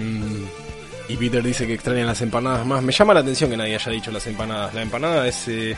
[1.08, 2.82] y Peter dice que extrañan las empanadas más.
[2.82, 4.74] Me llama la atención que nadie haya dicho las empanadas.
[4.74, 5.76] La empanada es eh,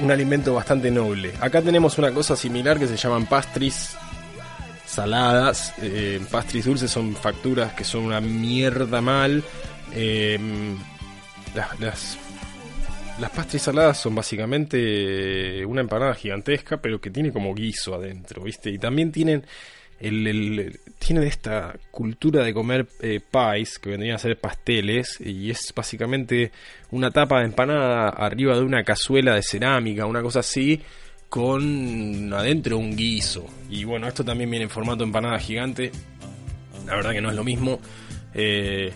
[0.00, 1.32] un alimento bastante noble.
[1.40, 3.96] Acá tenemos una cosa similar que se llaman pastries
[4.84, 5.72] saladas.
[5.80, 9.42] Eh, pastries dulces son facturas que son una mierda mal.
[11.54, 12.18] Las, las
[13.18, 18.70] las pastres saladas son básicamente una empanada gigantesca, pero que tiene como guiso adentro, ¿viste?
[18.70, 19.44] Y también tienen
[20.98, 26.50] tienen esta cultura de comer eh, pies, que vendrían a ser pasteles, y es básicamente
[26.90, 30.80] una tapa de empanada arriba de una cazuela de cerámica, una cosa así,
[31.28, 33.46] con adentro un guiso.
[33.70, 35.90] Y bueno, esto también viene en formato empanada gigante.
[36.86, 37.80] La verdad que no es lo mismo.
[38.34, 38.92] Eh,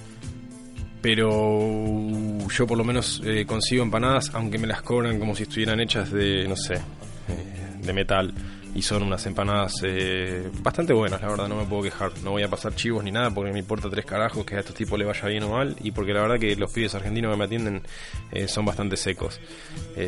[1.01, 5.81] pero yo por lo menos eh, consigo empanadas, aunque me las cobran como si estuvieran
[5.81, 8.33] hechas de, no sé, eh, de metal.
[8.75, 12.13] Y son unas empanadas eh, bastante buenas, la verdad, no me puedo quejar.
[12.23, 14.75] No voy a pasar chivos ni nada porque me importa tres carajos que a estos
[14.75, 15.75] tipos le vaya bien o mal.
[15.83, 17.83] Y porque la verdad que los pibes argentinos que me atienden
[18.31, 19.41] eh, son bastante secos.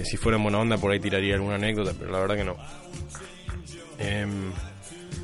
[0.05, 2.57] Si fueran buena onda por ahí tiraría alguna anécdota, pero la verdad que no.
[3.99, 4.53] Em,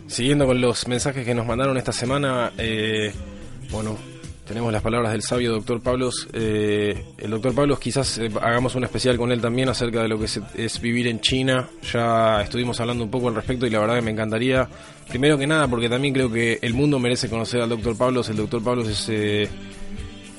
[0.07, 2.51] siguiendo con los mensajes que nos mandaron esta semana,
[3.71, 3.97] bueno,
[4.47, 6.29] tenemos las palabras del sabio doctor Pablos.
[6.33, 10.19] Eh, el doctor Pablos quizás eh, hagamos un especial con él también acerca de lo
[10.19, 11.69] que se- es vivir en China.
[11.93, 14.69] Ya estuvimos hablando un poco al respecto y la verdad que me encantaría,
[15.09, 18.29] primero que nada, porque también creo que el mundo merece conocer al doctor Pablos.
[18.29, 19.49] El doctor Pablos es, eh,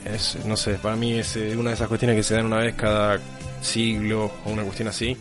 [0.06, 2.60] es, no sé, para mí es eh, una de esas cuestiones que se dan una
[2.60, 3.20] vez cada
[3.62, 5.18] siglo o una cuestión así.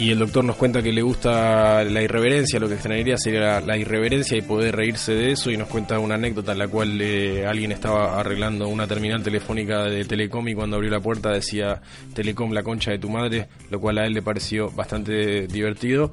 [0.00, 3.76] Y el doctor nos cuenta que le gusta la irreverencia, lo que extrañaría sería la,
[3.76, 5.50] irreverencia y poder reírse de eso.
[5.50, 9.84] Y nos cuenta una anécdota en la cual eh, alguien estaba arreglando una terminal telefónica
[9.84, 11.82] de Telecom y cuando abrió la puerta decía
[12.14, 16.12] Telecom, la concha de tu madre, lo cual a él le pareció bastante divertido.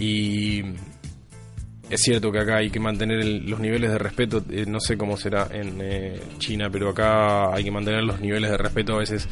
[0.00, 0.62] Y
[1.90, 4.98] es cierto que acá hay que mantener el- los niveles de respeto, eh, no sé
[4.98, 8.98] cómo será en eh, China, pero acá hay que mantener los niveles de respeto a
[8.98, 9.28] veces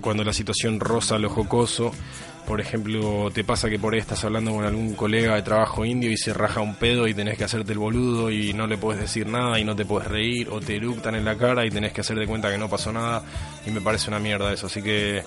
[0.00, 1.90] cuando la situación roza lo jocoso.
[2.46, 6.10] Por ejemplo, te pasa que por ahí estás hablando con algún colega de trabajo indio
[6.10, 9.00] y se raja un pedo y tenés que hacerte el boludo y no le puedes
[9.00, 11.92] decir nada y no te puedes reír o te eructan en la cara y tenés
[11.92, 13.22] que hacer de cuenta que no pasó nada
[13.64, 14.66] y me parece una mierda eso.
[14.66, 15.22] Así que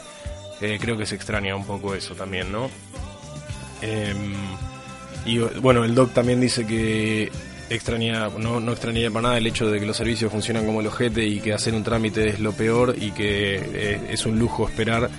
[0.62, 2.70] eh, creo que se extraña un poco eso también, ¿no?
[3.82, 4.34] Em,
[5.26, 7.32] y bueno, el doc también dice que
[7.70, 10.88] extraña, no, no extrañaría para nada el hecho de que los servicios funcionan como el
[10.88, 14.68] ojete y que hacer un trámite es lo peor y que eh, es un lujo
[14.68, 15.10] esperar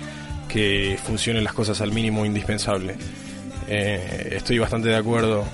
[0.47, 2.95] que funcionen las cosas al mínimo indispensable.
[3.67, 5.45] Eh, estoy bastante de acuerdo.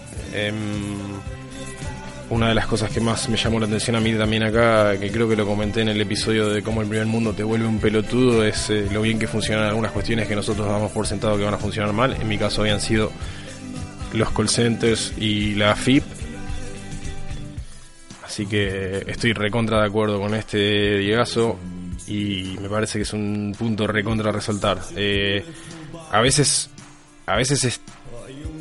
[2.30, 5.12] Una de las cosas que más me llamó la atención a mí también acá, que
[5.12, 7.80] creo que lo comenté en el episodio de cómo el primer mundo te vuelve un
[7.80, 11.44] pelotudo, es eh, lo bien que funcionan algunas cuestiones que nosotros damos por sentado que
[11.44, 12.16] van a funcionar mal.
[12.20, 13.12] En mi caso habían sido
[14.14, 16.04] los call centers y la FIP.
[18.24, 21.60] Así que estoy recontra de acuerdo con este Diegazo
[22.08, 24.80] y me parece que es un punto recontra resaltar.
[24.96, 25.44] Eh,
[26.12, 26.70] a veces,
[27.26, 27.82] a veces es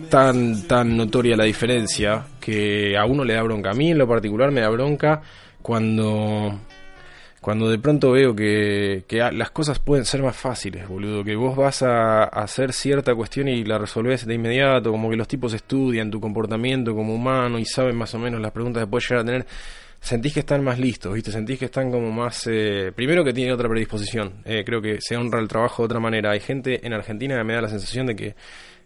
[0.09, 3.70] tan, tan notoria la diferencia que a uno le da bronca.
[3.70, 5.22] A mí en lo particular me da bronca
[5.61, 6.59] cuando
[7.43, 11.57] cuando de pronto veo que, que las cosas pueden ser más fáciles, boludo, que vos
[11.57, 16.09] vas a hacer cierta cuestión y la resolvés de inmediato, como que los tipos estudian
[16.09, 19.26] tu comportamiento como humano y saben más o menos las preguntas que puedes llegar a
[19.26, 19.47] tener,
[20.03, 21.30] sentís que están más listos, ¿viste?
[21.32, 22.46] Sentís que están como más...
[22.50, 26.00] eh, primero que tienen otra predisposición, eh, creo que se honra el trabajo de otra
[26.00, 26.32] manera.
[26.32, 28.34] Hay gente en Argentina que me da la sensación de que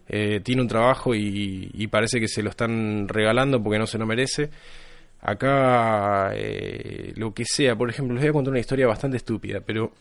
[0.09, 3.97] eh, tiene un trabajo y, y parece que se lo están regalando porque no se
[3.97, 4.49] lo merece.
[5.21, 9.59] Acá, eh, lo que sea, por ejemplo, les voy a contar una historia bastante estúpida,
[9.65, 9.91] pero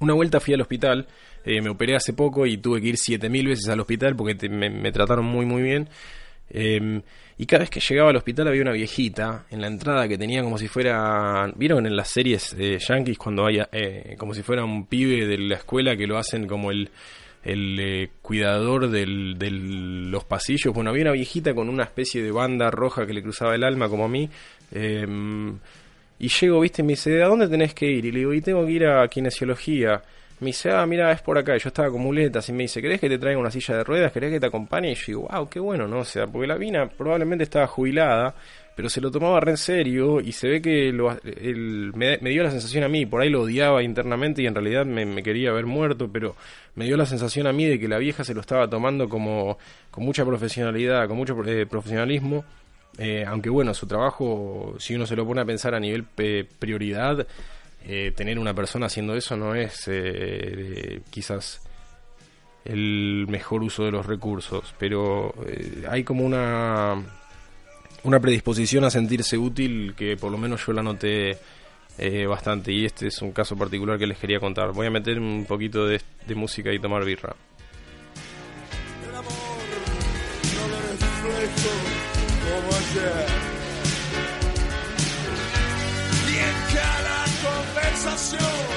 [0.00, 1.06] una vuelta fui al hospital,
[1.44, 4.68] me operé hace poco y tuve que ir 7000 veces al hospital porque te- me,
[4.68, 5.88] me trataron muy muy bien.
[7.38, 10.42] Y cada vez que llegaba al hospital había una viejita en la entrada que tenía
[10.42, 11.52] como si fuera.
[11.54, 15.36] ¿Vieron en las series eh, yankees cuando hay eh, como si fuera un pibe de
[15.38, 16.88] la escuela que lo hacen como el,
[17.44, 20.72] el eh, cuidador del- de los pasillos?
[20.72, 23.88] Bueno, había una viejita con una especie de banda roja que le cruzaba el alma
[23.90, 24.30] como a mí.
[24.72, 25.06] eh,
[26.18, 28.06] y llego, viste, y me dice, ¿a dónde tenés que ir?
[28.06, 30.02] Y le digo, y tengo que ir a kinesiología.
[30.38, 31.56] Me dice, ah, mira, es por acá.
[31.56, 34.12] Yo estaba con muletas y me dice, ¿querés que te traiga una silla de ruedas?
[34.12, 34.92] ¿Querés que te acompañe?
[34.92, 36.00] Y yo digo, wow, qué bueno, ¿no?
[36.00, 38.34] O sea, porque la mina probablemente estaba jubilada,
[38.74, 41.16] pero se lo tomaba re en serio y se ve que lo,
[41.94, 45.22] me, dio la sensación a mí, por ahí lo odiaba internamente y en realidad me,
[45.22, 46.36] quería ver muerto, pero
[46.74, 49.56] me dio la sensación a mí de que la vieja se lo estaba tomando como
[49.90, 52.44] con mucha profesionalidad, con mucho eh, profesionalismo.
[52.98, 56.46] Eh, aunque bueno, su trabajo, si uno se lo pone a pensar a nivel pe-
[56.58, 57.26] prioridad,
[57.88, 61.62] eh, tener una persona haciendo eso no es eh, quizás
[62.64, 66.96] el mejor uso de los recursos, pero eh, hay como una
[68.02, 71.38] una predisposición a sentirse útil que por lo menos yo la noté
[72.28, 74.72] bastante y este es un caso particular que les quería contar.
[74.72, 76.00] Voy a meter un poquito de,
[76.34, 77.34] música y tomar birra.
[79.08, 79.30] El amor
[80.56, 80.76] no lo
[82.60, 83.35] como ayer.
[88.32, 88.75] show.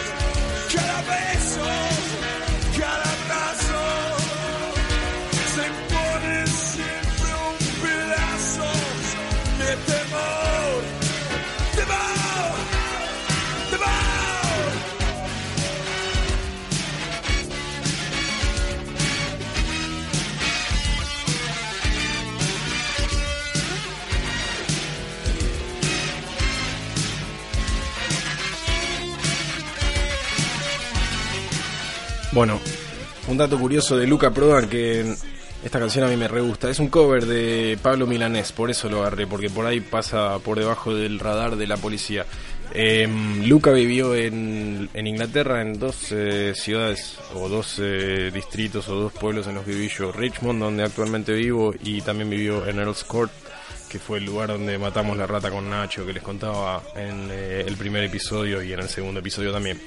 [32.31, 32.59] Bueno,
[33.27, 35.15] un dato curioso de Luca Prodan que
[35.63, 36.69] esta canción a mí me re gusta.
[36.69, 40.59] Es un cover de Pablo Milanés, por eso lo agarré, porque por ahí pasa por
[40.59, 42.25] debajo del radar de la policía.
[42.71, 43.07] Eh,
[43.45, 49.13] Luca vivió en, en Inglaterra en dos eh, ciudades o dos eh, distritos o dos
[49.13, 50.11] pueblos en los que viví yo.
[50.11, 53.31] Richmond, donde actualmente vivo, y también vivió en Earl's Court,
[53.89, 57.63] que fue el lugar donde matamos la rata con Nacho, que les contaba en eh,
[57.65, 59.81] el primer episodio y en el segundo episodio también.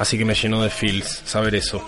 [0.00, 1.84] Así que me llenó de feels saber eso.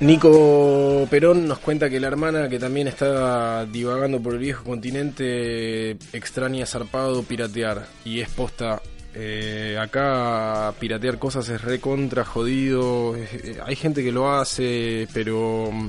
[0.00, 5.92] Nico Perón nos cuenta que la hermana, que también está divagando por el viejo continente,
[6.12, 8.82] extraña zarpado piratear y es posta.
[9.14, 13.16] eh, acá piratear cosas es recontra jodido.
[13.16, 15.88] eh, hay gente que lo hace, pero mm,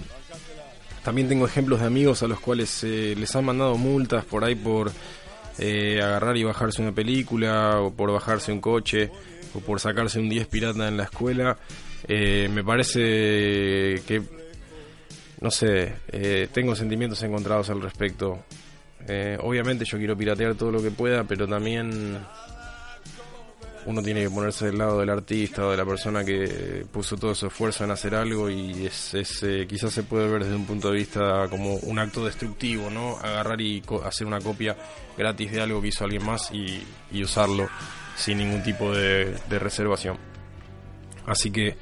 [1.03, 4.55] también tengo ejemplos de amigos a los cuales eh, les han mandado multas por ahí
[4.55, 4.91] por
[5.57, 9.09] eh, agarrar y bajarse una película, o por bajarse un coche,
[9.55, 11.57] o por sacarse un 10 pirata en la escuela.
[12.07, 12.99] Eh, me parece
[14.05, 14.21] que,
[15.41, 18.43] no sé, eh, tengo sentimientos encontrados al respecto.
[19.07, 22.19] Eh, obviamente yo quiero piratear todo lo que pueda, pero también
[23.87, 27.35] uno tiene que ponerse del lado del artista o de la persona que puso todo
[27.35, 30.65] su esfuerzo en hacer algo y es, es, eh, quizás se puede ver desde un
[30.65, 33.17] punto de vista como un acto destructivo, ¿no?
[33.19, 34.75] Agarrar y co- hacer una copia
[35.15, 36.81] gratis de algo que hizo alguien más y,
[37.11, 37.69] y usarlo
[38.15, 40.17] sin ningún tipo de, de reservación.
[41.25, 41.75] Así que,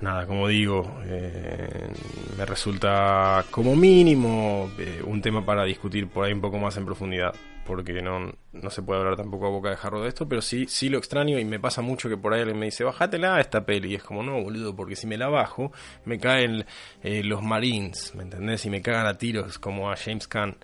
[0.00, 1.88] nada, como digo, eh,
[2.36, 6.84] me resulta como mínimo eh, un tema para discutir por ahí un poco más en
[6.84, 7.34] profundidad,
[7.66, 10.66] porque no, no se puede hablar tampoco a boca de jarro de esto, pero sí,
[10.68, 13.66] sí lo extraño y me pasa mucho que por ahí alguien me dice, bájatela esta
[13.66, 15.72] peli, y es como, no, boludo, porque si me la bajo,
[16.04, 16.64] me caen
[17.02, 18.64] eh, los Marines, ¿me entendés?
[18.66, 20.56] Y me cagan a tiros como a James Caan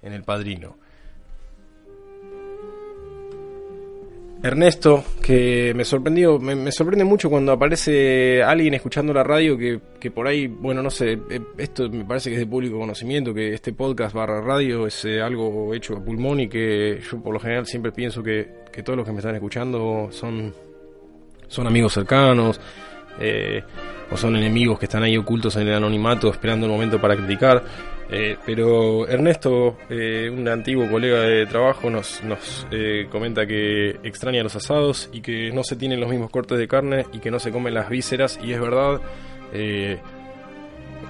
[0.00, 0.78] en El Padrino.
[4.42, 10.12] Ernesto, que me sorprendió, me, sorprende mucho cuando aparece alguien escuchando la radio que, que
[10.12, 13.52] por ahí, bueno, no sé, eh, esto me parece que es de público conocimiento, que
[13.52, 17.40] este podcast barra radio es eh, algo hecho a pulmón y que yo por lo
[17.40, 20.54] general siempre pienso que, que todos los que me están escuchando son,
[21.48, 22.60] son amigos cercanos,
[23.20, 23.62] eh,
[24.10, 27.64] o son enemigos que están ahí ocultos en el anonimato esperando el momento para criticar.
[28.10, 34.42] Eh, pero Ernesto, eh, un antiguo colega de trabajo, nos, nos eh, comenta que extraña
[34.42, 37.38] los asados y que no se tienen los mismos cortes de carne y que no
[37.38, 38.40] se comen las vísceras.
[38.42, 39.00] Y es verdad,
[39.52, 39.98] eh,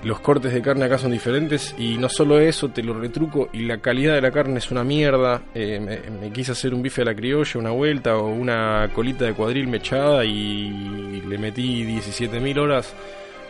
[0.04, 3.62] los cortes de carne acá son diferentes y no solo eso, te lo retruco y
[3.62, 5.42] la calidad de la carne es una mierda.
[5.54, 9.24] Eh, me, me quise hacer un bife a la criolla, una vuelta o una colita
[9.24, 12.94] de cuadril mechada y le metí 17.000 horas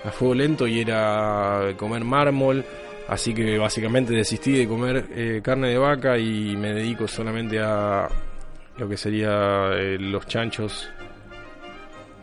[0.05, 2.65] a fuego lento y era comer mármol.
[3.09, 8.07] Así que básicamente desistí de comer eh, carne de vaca y me dedico solamente a
[8.77, 10.91] lo que sería eh, los chanchos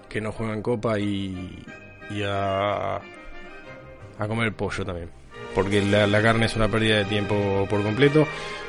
[0.07, 1.65] que no juegan copa y,
[2.11, 5.09] y a, a comer pollo también.
[5.55, 8.27] Porque la, la carne es una pérdida de tiempo por completo.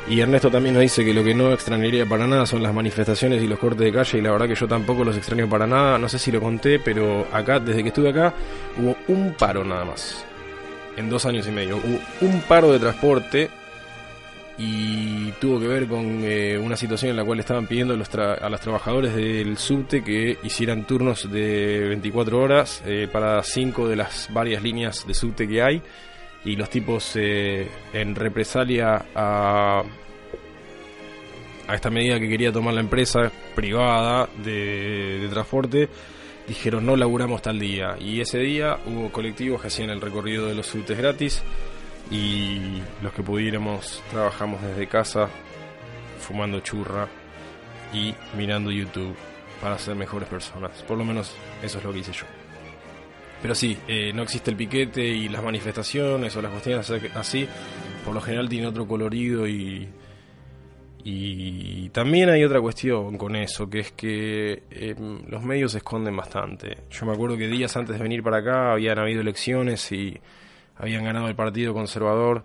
[0.09, 3.43] Y Ernesto también nos dice que lo que no extrañaría para nada son las manifestaciones
[3.43, 4.19] y los cortes de calle.
[4.19, 5.99] Y la verdad que yo tampoco los extraño para nada.
[5.99, 8.33] No sé si lo conté, pero acá, desde que estuve acá,
[8.79, 10.25] hubo un paro nada más
[10.97, 11.77] en dos años y medio.
[11.79, 13.51] Hubo un paro de transporte
[14.59, 18.11] y tuvo que ver con eh, una situación en la cual estaban pidiendo a los,
[18.11, 23.87] tra- a los trabajadores del subte que hicieran turnos de 24 horas eh, para cinco
[23.87, 25.83] de las varias líneas de subte que hay
[26.45, 29.83] y los tipos eh, en represalia a
[31.69, 35.89] a esta medida que quería tomar la empresa privada de, de transporte
[36.49, 40.55] dijeron no laburamos tal día y ese día hubo colectivos que hacían el recorrido de
[40.55, 41.43] los subtes gratis
[42.11, 45.29] y los que pudiéramos trabajamos desde casa
[46.21, 47.09] fumando churra
[47.93, 49.17] y mirando YouTube
[49.61, 50.83] para ser mejores personas.
[50.83, 52.27] Por lo menos eso es lo que hice yo.
[53.43, 57.47] Pero sí, eh, no existe el piquete y las manifestaciones o las cuestiones así,
[58.05, 59.89] por lo general tiene otro colorido y,
[61.09, 64.95] y también hay otra cuestión con eso, que es que eh,
[65.29, 66.79] los medios se esconden bastante.
[66.91, 70.19] Yo me acuerdo que días antes de venir para acá habían habido elecciones y
[70.77, 72.45] habían ganado el Partido Conservador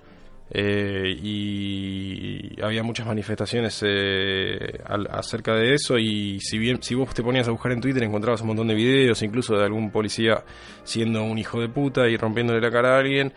[0.52, 7.14] eh, y había muchas manifestaciones eh, al- acerca de eso y si bien si vos
[7.14, 10.44] te ponías a buscar en Twitter encontrabas un montón de videos incluso de algún policía
[10.84, 13.34] siendo un hijo de puta y rompiéndole la cara a alguien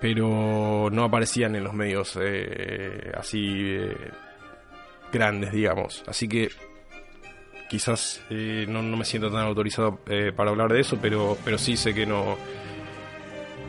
[0.00, 3.96] pero no aparecían en los medios eh, así eh,
[5.12, 6.02] grandes, digamos.
[6.06, 6.50] Así que
[7.68, 11.56] quizás eh, no, no me siento tan autorizado eh, para hablar de eso, pero, pero
[11.56, 12.36] sí sé que no,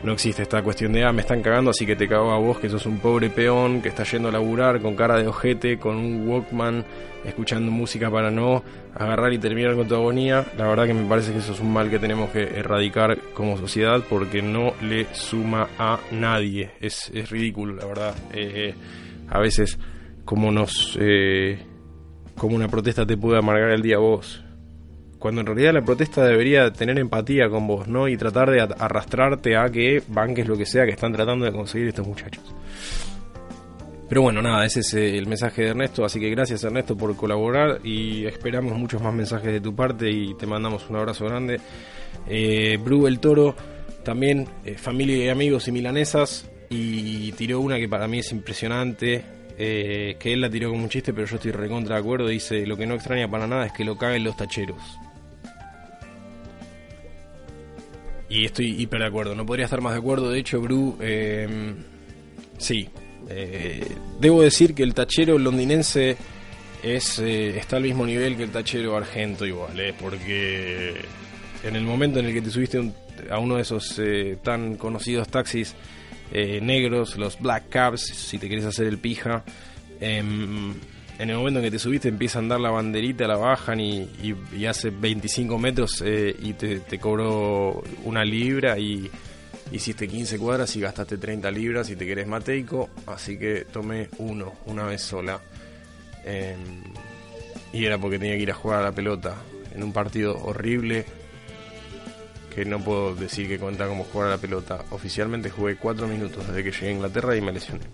[0.02, 2.58] no existe esta cuestión de, ah, me están cagando, así que te cago a vos,
[2.58, 5.96] que sos un pobre peón que está yendo a laburar con cara de ojete, con
[5.96, 6.84] un Walkman,
[7.24, 10.44] escuchando música para no agarrar y terminar con tu agonía.
[10.58, 13.56] La verdad que me parece que eso es un mal que tenemos que erradicar como
[13.56, 16.72] sociedad porque no le suma a nadie.
[16.80, 18.14] Es, es ridículo, la verdad.
[18.32, 18.74] Eh,
[19.28, 19.78] a veces,
[20.24, 20.98] como nos...
[21.00, 21.64] Eh,
[22.36, 24.42] como una protesta te puede amargar el día a vos
[25.22, 28.08] cuando en realidad la protesta debería tener empatía con vos, ¿no?
[28.08, 31.86] Y tratar de arrastrarte a que banques lo que sea que están tratando de conseguir
[31.86, 32.42] estos muchachos.
[34.08, 37.14] Pero bueno, nada, ese es eh, el mensaje de Ernesto, así que gracias Ernesto por
[37.16, 41.60] colaborar y esperamos muchos más mensajes de tu parte y te mandamos un abrazo grande.
[42.28, 43.54] Eh, Bru el Toro,
[44.04, 49.22] también eh, familia y amigos y milanesas, y tiró una que para mí es impresionante,
[49.56, 52.66] eh, que él la tiró como un chiste, pero yo estoy recontra de acuerdo, dice,
[52.66, 54.98] lo que no extraña para nada es que lo caguen los tacheros.
[58.32, 61.74] Y estoy hiper de acuerdo, no podría estar más de acuerdo, de hecho Bru, eh,
[62.56, 62.88] sí,
[63.28, 63.86] eh,
[64.20, 66.16] debo decir que el tachero londinense
[66.82, 70.94] es eh, está al mismo nivel que el tachero argento igual, eh, porque
[71.62, 72.92] en el momento en el que te subiste
[73.30, 75.74] a uno de esos eh, tan conocidos taxis
[76.32, 79.44] eh, negros, los black cabs, si te quieres hacer el pija,
[80.00, 80.72] em,
[81.22, 84.08] en el momento en que te subiste empieza a andar la banderita, la bajan y,
[84.68, 89.08] hace 25 metros eh, y te, te cobró una libra y
[89.70, 94.54] hiciste 15 cuadras y gastaste 30 libras y te querés mateico, así que tomé uno,
[94.66, 95.40] una vez sola.
[96.24, 96.82] Em,
[97.72, 99.36] y era porque tenía que ir a jugar a la pelota
[99.72, 101.04] en un partido horrible
[102.52, 104.84] que no puedo decir que cuenta como jugar a la pelota.
[104.90, 107.84] Oficialmente jugué 4 minutos desde que llegué a Inglaterra y me lesioné.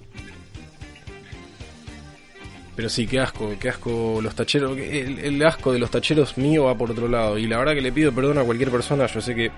[2.78, 4.78] Pero sí, qué asco, qué asco los tacheros.
[4.78, 7.36] El, el asco de los tacheros mío va por otro lado.
[7.36, 9.04] Y la verdad que le pido perdón a cualquier persona.
[9.06, 9.50] Yo sé que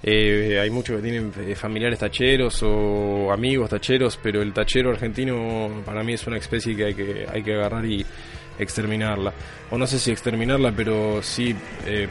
[0.00, 5.82] eh, hay muchos que tienen eh, familiares tacheros o amigos tacheros, pero el tachero argentino
[5.84, 8.06] para mí es una especie que hay que, hay que agarrar y
[8.56, 9.32] exterminarla.
[9.72, 12.06] O no sé si exterminarla, pero sí eh,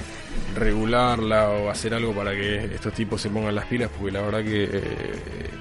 [0.53, 4.43] regularla o hacer algo para que estos tipos se pongan las pilas, porque la verdad
[4.43, 4.79] que, eh,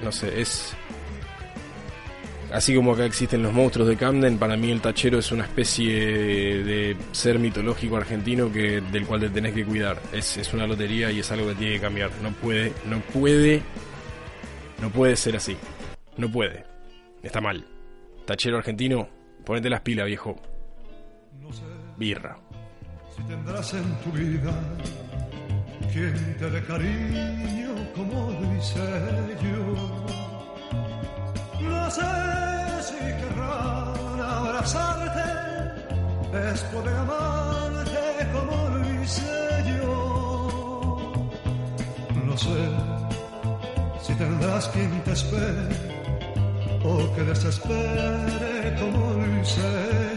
[0.03, 0.75] no sé, es...
[2.51, 6.63] Así como acá existen los monstruos de Camden, para mí el tachero es una especie
[6.63, 10.01] de ser mitológico argentino que del cual te tenés que cuidar.
[10.11, 12.11] Es, es una lotería y es algo que tiene que cambiar.
[12.21, 13.61] No puede, no puede,
[14.81, 15.55] no puede ser así.
[16.17, 16.65] No puede.
[17.23, 17.65] Está mal.
[18.25, 19.07] Tachero argentino,
[19.45, 20.35] ponete las pilas, viejo.
[21.97, 22.37] Birra.
[23.15, 24.53] Si tendrás en tu vida
[25.93, 30.30] quien te dé cariño como yo.
[31.61, 32.01] No sé
[32.81, 35.23] si querrán abrazarte
[36.31, 39.31] después de amarte como lo hice
[39.77, 41.13] yo.
[42.25, 42.69] No sé
[44.01, 45.67] si tendrás quien te espere
[46.83, 49.61] o que desespere como lo hice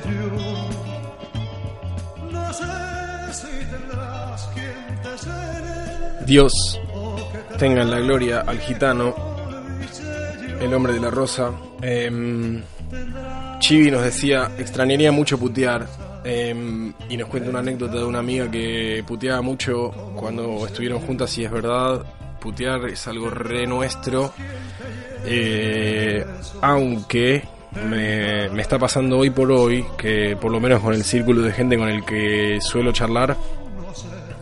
[0.04, 0.30] yo.
[2.30, 5.84] No sé si tendrás quien te cene
[6.26, 9.33] Dios o que te tenga en la gloria al gitano.
[10.64, 11.52] El hombre de la rosa.
[11.82, 12.62] Em,
[13.58, 15.86] Chivi nos decía, extrañaría mucho putear.
[16.26, 21.36] em, y nos cuenta una anécdota de una amiga que puteaba mucho cuando estuvieron juntas
[21.36, 22.02] y es verdad,
[22.40, 24.32] putear es algo re nuestro.
[25.26, 26.24] Eh,
[26.62, 27.42] aunque
[27.90, 31.52] me, me está pasando hoy por hoy, que por lo menos con el círculo de
[31.52, 33.36] gente con el que suelo charlar,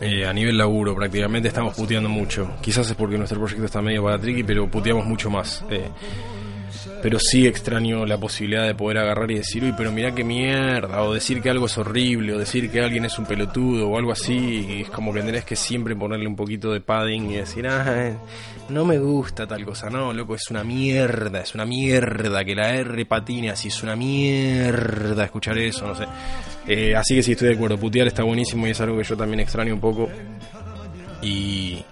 [0.03, 2.51] eh, a nivel laburo prácticamente estamos puteando mucho.
[2.61, 5.63] Quizás es porque nuestro proyecto está medio para tricky, pero puteamos mucho más.
[5.69, 5.87] Eh,
[7.03, 11.03] pero sí extraño la posibilidad de poder agarrar y decir, uy, pero mirá qué mierda,
[11.03, 14.13] o decir que algo es horrible, o decir que alguien es un pelotudo, o algo
[14.13, 17.67] así, y es como que tenés que siempre ponerle un poquito de padding y decir,
[17.67, 18.13] ah,
[18.69, 22.73] no me gusta tal cosa, no, loco, es una mierda, es una mierda, que la
[22.73, 26.05] R patine así, es una mierda escuchar eso, no sé.
[26.65, 29.17] Eh, así que sí, estoy de acuerdo, putear está buenísimo y es algo que yo
[29.17, 30.07] también extraño un poco,
[31.21, 31.83] y,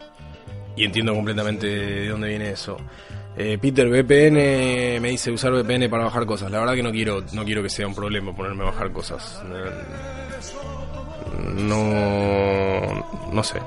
[0.78, 2.78] y entiendo completamente de dónde viene eso.
[3.38, 6.52] Eh, Peter, VPN me dice usar VPN para bajar cosas.
[6.52, 9.42] La verdad que no quiero, no quiero que sea un problema ponerme a bajar cosas.
[11.56, 13.60] No, no sé.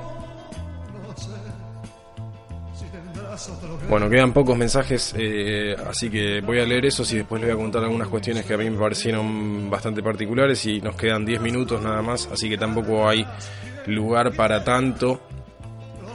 [3.89, 7.59] Bueno, quedan pocos mensajes, eh, así que voy a leer esos y después les voy
[7.59, 11.41] a contar algunas cuestiones que a mí me parecieron bastante particulares y nos quedan 10
[11.41, 13.25] minutos nada más, así que tampoco hay
[13.87, 15.21] lugar para tanto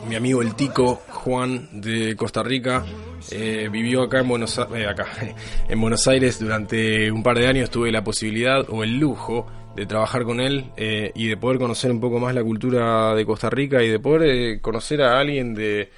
[0.09, 2.85] mi amigo el Tico Juan de Costa Rica
[3.31, 5.07] eh, vivió acá en Buenos, eh, acá,
[5.69, 7.71] en Buenos Aires durante un par de años.
[7.71, 9.47] Tuve la posibilidad o el lujo
[9.77, 13.25] de trabajar con él eh, y de poder conocer un poco más la cultura de
[13.25, 15.91] Costa Rica y de poder conocer a alguien de,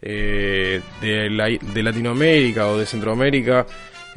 [0.00, 0.80] de,
[1.30, 3.66] la- de Latinoamérica o de Centroamérica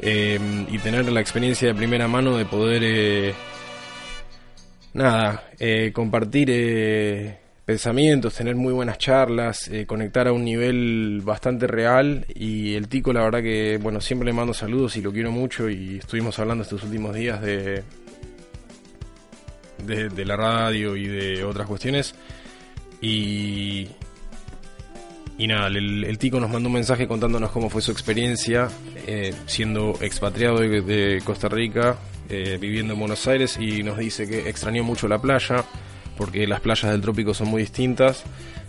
[0.00, 3.34] y tener la experiencia de primera mano de poder
[4.94, 5.44] nada,
[5.92, 7.38] compartir eh,
[7.72, 12.26] pensamientos, tener muy buenas charlas, eh, conectar a un nivel bastante real.
[12.34, 15.70] Y el tico la verdad que, bueno, siempre le mando saludos y lo quiero mucho.
[15.70, 17.82] Y estuvimos hablando estos últimos días de,
[19.86, 22.14] de, la radio y de otras cuestiones.
[23.00, 23.88] Y,
[25.38, 28.68] y nada, el, tico nos mandó un mensaje contándonos cómo fue su experiencia
[29.06, 31.96] eh, siendo expatriado de, de Costa Rica,
[32.28, 35.64] eh, viviendo en Buenos Aires y nos dice que extrañó mucho la playa
[36.16, 38.24] porque las playas del trópico son muy distintas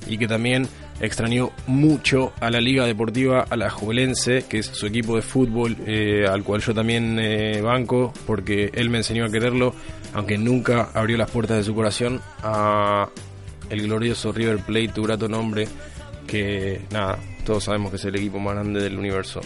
[0.08, 0.68] y que también
[1.00, 5.76] extrañó mucho a la Liga Deportiva a la Juvelense, que es su equipo de fútbol
[5.86, 9.74] eh, al cual yo también eh, banco porque él me enseñó a quererlo,
[10.14, 13.10] aunque nunca abrió las puertas de su corazón a
[13.70, 15.68] el glorioso River Plate, tu grato nombre,
[16.28, 19.42] que nada, todos sabemos que es el equipo más grande del universo.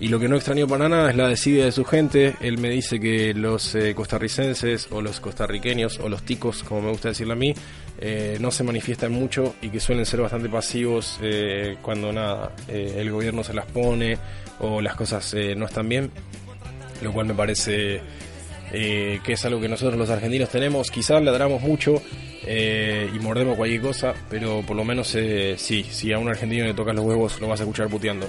[0.00, 2.34] Y lo que no extrañó para nada es la desidia de su gente.
[2.40, 6.90] Él me dice que los eh, costarricenses o los costarriqueños o los ticos, como me
[6.90, 7.54] gusta decirle a mí,
[7.98, 12.96] eh, no se manifiestan mucho y que suelen ser bastante pasivos eh, cuando nada, eh,
[12.98, 14.18] el gobierno se las pone
[14.58, 16.10] o las cosas eh, no están bien.
[17.02, 18.00] Lo cual me parece
[18.72, 20.90] que es algo que nosotros los argentinos tenemos.
[20.90, 22.02] Quizás ladramos mucho
[22.46, 26.94] y mordemos cualquier cosa, pero por lo menos sí, si a un argentino le tocas
[26.94, 28.26] los huevos lo vas a escuchar puteando.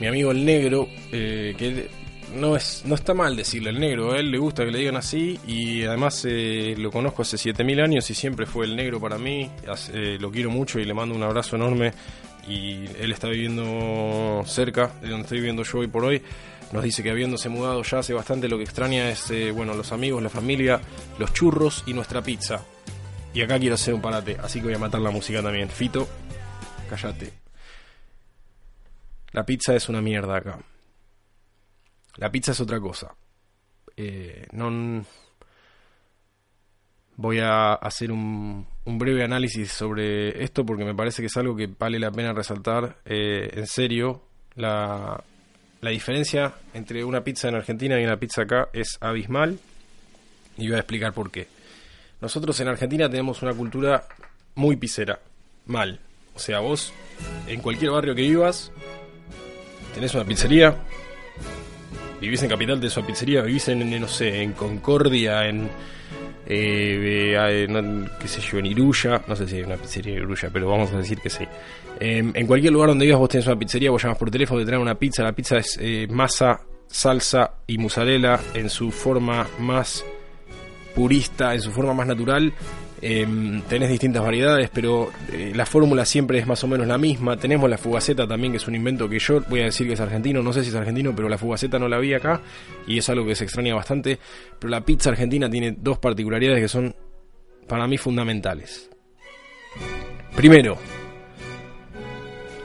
[0.00, 1.88] Mi amigo el negro, eh, que
[2.34, 4.96] no es no está mal decirle el negro, a él le gusta que le digan
[4.96, 9.18] así y además eh, lo conozco hace 7000 años y siempre fue el negro para
[9.18, 9.50] mí,
[9.92, 11.92] eh, lo quiero mucho y le mando un abrazo enorme
[12.48, 16.22] y él está viviendo cerca de donde estoy viviendo yo hoy por hoy.
[16.72, 19.92] Nos dice que habiéndose mudado ya hace bastante lo que extraña es eh, bueno los
[19.92, 20.80] amigos, la familia,
[21.18, 22.64] los churros y nuestra pizza.
[23.34, 25.68] Y acá quiero hacer un parate, así que voy a matar la música también.
[25.68, 26.08] Fito,
[26.88, 27.45] cállate.
[29.36, 30.58] La pizza es una mierda acá.
[32.16, 33.14] La pizza es otra cosa.
[33.94, 34.46] Eh,
[37.16, 41.54] voy a hacer un, un breve análisis sobre esto porque me parece que es algo
[41.54, 44.22] que vale la pena resaltar eh, en serio.
[44.54, 45.22] La,
[45.82, 49.58] la diferencia entre una pizza en Argentina y una pizza acá es abismal
[50.56, 51.46] y voy a explicar por qué.
[52.22, 54.08] Nosotros en Argentina tenemos una cultura
[54.54, 55.20] muy pizzera,
[55.66, 56.00] mal.
[56.34, 56.94] O sea, vos
[57.46, 58.72] en cualquier barrio que vivas
[59.96, 60.76] tenés una pizzería,
[62.20, 65.70] vivís en Capital, tenés una pizzería, vivís en, no sé, en Concordia, en,
[66.46, 70.50] eh, eh, qué sé yo, en Iruya, no sé si hay una pizzería en Iruya,
[70.52, 71.44] pero vamos a decir que sí.
[71.98, 74.66] Eh, en cualquier lugar donde vivas vos tenés una pizzería, vos llamas por teléfono, te
[74.66, 80.04] traen una pizza, la pizza es eh, masa, salsa y mozzarella en su forma más
[80.94, 82.52] purista, en su forma más natural.
[83.02, 83.26] Eh,
[83.68, 87.36] tenés distintas variedades, pero eh, la fórmula siempre es más o menos la misma.
[87.36, 90.00] Tenemos la fugaceta también, que es un invento que yo voy a decir que es
[90.00, 92.40] argentino, no sé si es argentino, pero la fugaceta no la vi acá
[92.86, 94.18] y es algo que se extraña bastante.
[94.58, 96.94] Pero la pizza argentina tiene dos particularidades que son
[97.68, 98.90] para mí fundamentales.
[100.34, 100.78] Primero,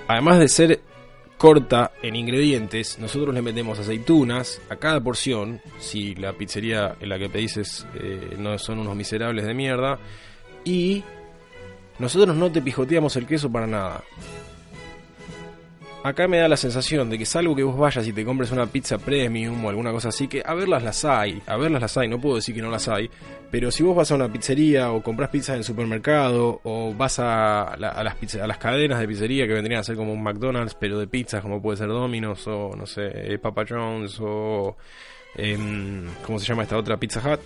[0.07, 0.81] además de ser
[1.41, 5.59] corta en ingredientes, nosotros le metemos aceitunas a cada porción.
[5.79, 9.97] Si la pizzería en la que pedís es, eh, no son unos miserables de mierda.
[10.63, 11.03] Y
[11.97, 14.03] nosotros no te pijoteamos el queso para nada.
[16.03, 18.65] Acá me da la sensación de que salvo que vos vayas y te compres una
[18.65, 22.07] pizza premium o alguna cosa así, que a verlas las hay, a verlas las hay,
[22.07, 23.07] no puedo decir que no las hay,
[23.51, 27.19] pero si vos vas a una pizzería o compras pizza en el supermercado o vas
[27.19, 30.11] a, la- a las, pizza- a las cadenas de pizzería que vendrían a ser como
[30.11, 34.75] un McDonald's, pero de pizzas como puede ser Domino's o no sé, Papa John's o...
[35.35, 36.97] em, ¿Cómo se llama esta otra?
[36.97, 37.41] Pizza Hut.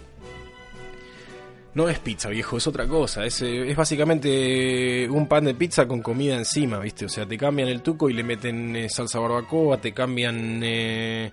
[1.75, 3.25] No es pizza, viejo, es otra cosa.
[3.25, 7.05] Es, eh, es básicamente un pan de pizza con comida encima, ¿viste?
[7.05, 11.31] O sea, te cambian el tuco y le meten eh, salsa barbacoa, te cambian, eh,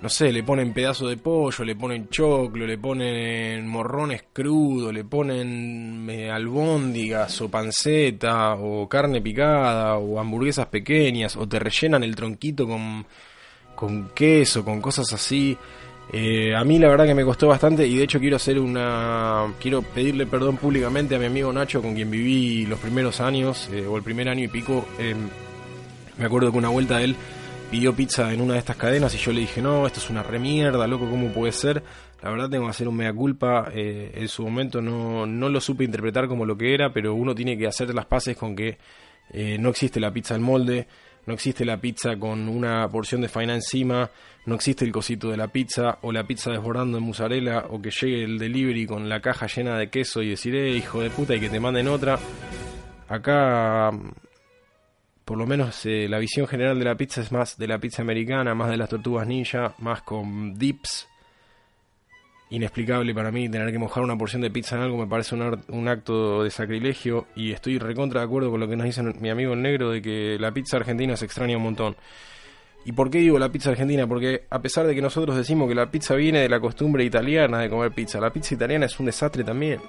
[0.00, 5.04] no sé, le ponen pedazo de pollo, le ponen choclo, le ponen morrones crudos, le
[5.04, 12.14] ponen eh, albóndigas o panceta o carne picada o hamburguesas pequeñas o te rellenan el
[12.14, 13.04] tronquito con,
[13.74, 15.58] con queso, con cosas así.
[16.12, 19.52] Eh, a mí la verdad que me costó bastante y de hecho quiero hacer una
[19.60, 23.84] quiero pedirle perdón públicamente a mi amigo Nacho con quien viví los primeros años eh,
[23.84, 24.86] o el primer año y pico.
[25.00, 25.16] Eh,
[26.16, 27.16] me acuerdo que una vuelta él
[27.70, 30.22] pidió pizza en una de estas cadenas y yo le dije no esto es una
[30.22, 31.82] remierda loco cómo puede ser
[32.22, 34.80] la verdad tengo que hacer un mea culpa eh, en su momento.
[34.80, 38.06] No, no lo supe interpretar como lo que era pero uno tiene que hacer las
[38.06, 38.78] paces con que
[39.30, 40.86] eh, no existe la pizza en molde
[41.26, 44.10] no existe la pizza con una porción de faina encima,
[44.46, 47.90] no existe el cosito de la pizza, o la pizza desbordando en mozzarella, o que
[47.90, 51.34] llegue el delivery con la caja llena de queso y decir, eh, hijo de puta,
[51.34, 52.18] y que te manden otra.
[53.08, 53.90] Acá,
[55.24, 58.02] por lo menos, eh, la visión general de la pizza es más de la pizza
[58.02, 61.08] americana, más de las tortugas ninja, más con dips.
[62.48, 65.64] Inexplicable para mí tener que mojar una porción de pizza en algo me parece un,
[65.68, 69.30] un acto de sacrilegio y estoy recontra de acuerdo con lo que nos dice mi
[69.30, 71.96] amigo el negro de que la pizza argentina se extraña un montón.
[72.84, 74.06] ¿Y por qué digo la pizza argentina?
[74.06, 77.58] Porque a pesar de que nosotros decimos que la pizza viene de la costumbre italiana
[77.58, 79.80] de comer pizza, la pizza italiana es un desastre también.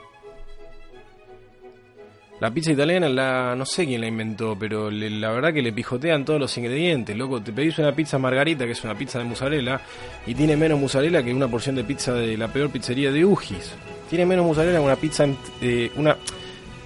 [2.39, 5.73] La pizza italiana, la no sé quién la inventó, pero le- la verdad que le
[5.73, 7.17] pijotean todos los ingredientes.
[7.17, 9.81] Loco, te pedís una pizza margarita, que es una pizza de mozzarella,
[10.27, 13.73] y tiene menos mozzarella que una porción de pizza de la peor pizzería de Ugis.
[14.07, 15.25] Tiene menos mozzarella que una pizza...
[15.61, 16.15] eh, una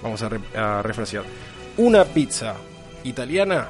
[0.02, 1.22] Vamos a, re- a refrasear.
[1.76, 2.54] Una pizza
[3.04, 3.68] italiana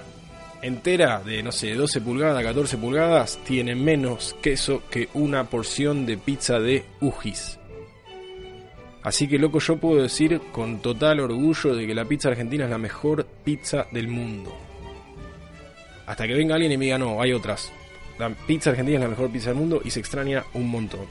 [0.63, 6.17] entera de, no sé, 12 pulgadas, 14 pulgadas, tiene menos queso que una porción de
[6.17, 7.59] pizza de Ugis.
[9.03, 12.71] Así que loco, yo puedo decir con total orgullo de que la pizza argentina es
[12.71, 14.57] la mejor pizza del mundo.
[16.07, 17.73] Hasta que venga alguien y me diga, no, hay otras.
[18.19, 21.07] La pizza argentina es la mejor pizza del mundo y se extraña un montón.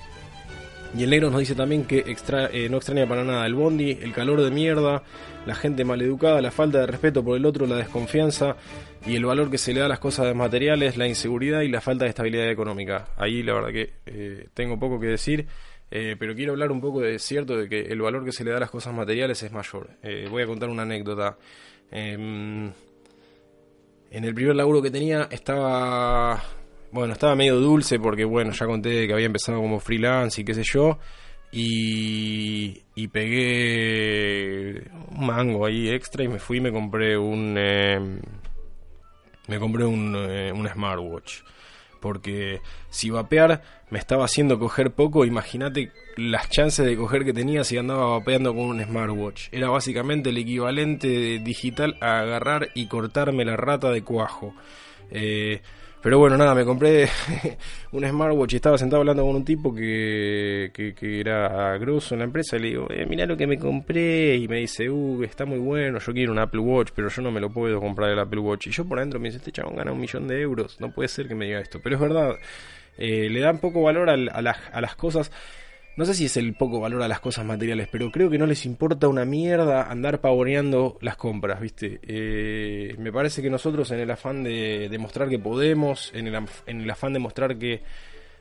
[0.98, 3.92] Y el negro nos dice también que extra- eh, no extraña para nada el bondi,
[4.02, 5.04] el calor de mierda,
[5.46, 8.58] la gente maleducada, la falta de respeto por el otro, la desconfianza
[9.06, 11.80] y el valor que se le da a las cosas materiales, la inseguridad y la
[11.80, 13.08] falta de estabilidad económica.
[13.18, 15.48] Ahí la verdad que eh, tengo poco que decir,
[15.92, 18.52] eh, pero quiero hablar un poco de cierto de que el valor que se le
[18.52, 19.92] da a las cosas materiales es mayor.
[20.02, 21.38] Eh, voy a contar una anécdota.
[21.92, 22.72] Em,
[24.10, 26.42] en el primer laburo que tenía estaba
[26.92, 30.54] bueno, estaba medio dulce porque, bueno, ya conté que había empezado como freelance y qué
[30.54, 31.00] sé yo.
[31.54, 37.56] Y, y pegué un mango ahí extra y me fui y me compré un...
[37.58, 38.20] eh,
[39.48, 41.42] me compré un, eh, un smartwatch.
[42.02, 47.64] Porque si vapear me estaba haciendo coger poco, imagínate las chances de coger que tenía
[47.64, 49.48] si andaba vapeando con un smartwatch.
[49.52, 54.54] Era básicamente el equivalente digital a agarrar y cortarme la rata de cuajo.
[55.12, 55.62] Eh,
[56.02, 57.08] pero bueno, nada, me compré
[57.92, 62.20] un smartwatch y estaba sentado hablando con un tipo que, que, que era grosso en
[62.20, 62.58] la empresa.
[62.58, 64.36] Y le digo, eh, mira lo que me compré.
[64.38, 67.32] Y me dice, uh, está muy bueno, yo quiero un Apple Watch, pero yo no
[67.32, 68.68] me lo puedo comprar el Apple Watch.
[68.68, 70.80] Y yo por dentro me dice, este chabón gana un millón de euros.
[70.82, 71.80] No puede ser que me diga esto.
[71.84, 72.36] Pero es verdad,
[72.98, 75.32] eh, le dan poco valor al- a, las, a las cosas.
[76.02, 78.48] No sé si es el poco valor a las cosas materiales, pero creo que no
[78.48, 82.00] les importa una mierda andar pavoneando las compras, ¿viste?
[82.02, 86.82] Eh, me parece que nosotros en el afán de demostrar que podemos, en el, en
[86.82, 87.84] el afán de mostrar que,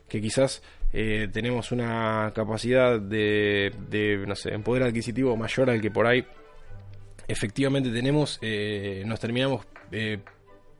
[0.07, 5.91] que quizás eh, tenemos una capacidad de, de, no sé, poder adquisitivo mayor al que
[5.91, 6.25] por ahí
[7.27, 9.67] efectivamente tenemos, eh, nos terminamos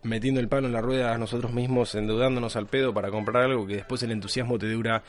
[0.04, 3.68] metiendo el palo en la rueda a nosotros mismos, endeudándonos al pedo para comprar algo
[3.68, 5.04] que después el entusiasmo te dura,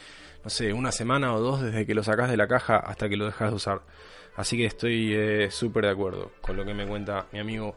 [0.44, 3.16] no sé, una semana o dos desde que lo sacás de la caja hasta que
[3.16, 3.82] lo dejas de usar.
[4.36, 7.76] Así que estoy eh, súper de acuerdo con lo que me cuenta mi amigo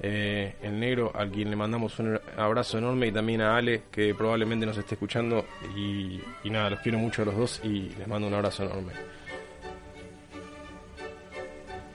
[0.00, 4.14] eh, el negro, al quien le mandamos un abrazo enorme y también a Ale, que
[4.14, 5.44] probablemente nos esté escuchando.
[5.76, 8.92] Y, y nada, los quiero mucho a los dos y les mando un abrazo enorme.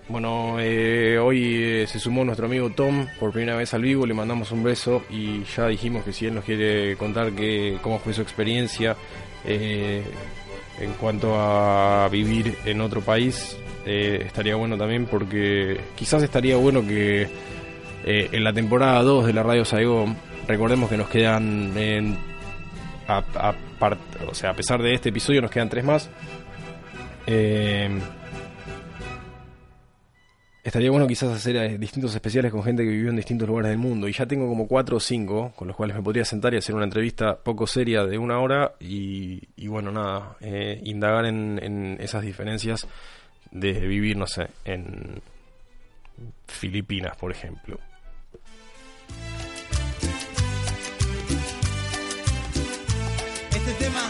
[0.09, 4.13] Bueno, eh, hoy eh, se sumó nuestro amigo Tom por primera vez al vivo, le
[4.13, 8.13] mandamos un beso y ya dijimos que si él nos quiere contar que, cómo fue
[8.13, 8.95] su experiencia
[9.43, 10.03] eh,
[10.79, 16.85] en cuanto a vivir en otro país, eh, estaría bueno también porque quizás estaría bueno
[16.85, 17.23] que
[18.05, 20.15] eh, en la temporada 2 de la Radio Saigón,
[20.47, 22.17] recordemos que nos quedan, en,
[23.07, 23.55] a, a
[24.29, 26.09] o sea, a pesar de este episodio nos quedan tres más.
[30.67, 33.77] Estaría bueno quizás hacer eh, distintos especiales con gente que vivió en distintos lugares del
[33.77, 34.05] mundo.
[34.09, 36.75] Y ya tengo como cuatro o cinco con los cuales me podría sentar y hacer
[36.75, 38.73] una entrevista poco seria de una hora.
[38.81, 42.85] Y, bueno, nada, eh, indagar en, en esas diferencias
[43.49, 45.21] de vivir, no sé, en
[46.47, 47.79] Filipinas, por ejemplo.
[53.55, 54.01] Este tema,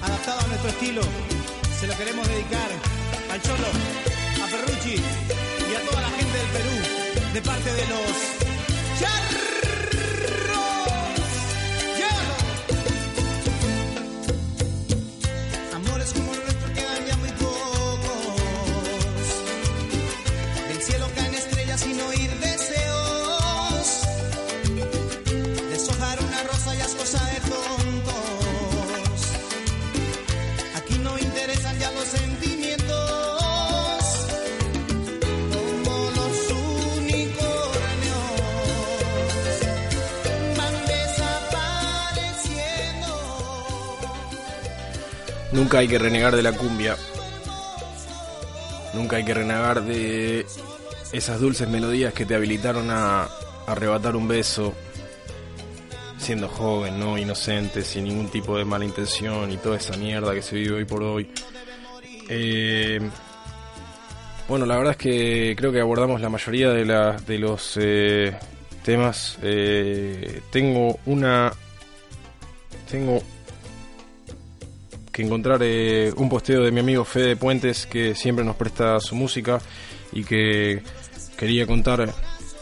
[0.00, 1.02] adaptado a nuestro estilo,
[1.78, 2.70] se lo queremos dedicar
[3.30, 3.68] al Cholo,
[4.42, 9.67] a Ferrucci y a toda la gente del Perú, de parte de los.
[45.68, 46.96] Nunca hay que renegar de la cumbia.
[48.94, 50.46] Nunca hay que renegar de
[51.12, 53.28] esas dulces melodías que te habilitaron a
[53.66, 54.72] arrebatar un beso
[56.16, 57.18] siendo joven, ¿no?
[57.18, 60.84] Inocente, sin ningún tipo de mala intención y toda esa mierda que se vive hoy
[60.86, 61.30] por hoy.
[62.30, 63.00] Eh,
[64.48, 68.34] bueno, la verdad es que creo que abordamos la mayoría de, los eh,
[68.82, 69.36] temas.
[69.42, 71.52] Eh, tengo una...
[72.90, 73.22] Tengo
[75.18, 79.16] que encontrar eh, un posteo de mi amigo Fede Puentes, que siempre nos presta su
[79.16, 79.60] música
[80.12, 80.80] y que
[81.36, 82.14] quería contar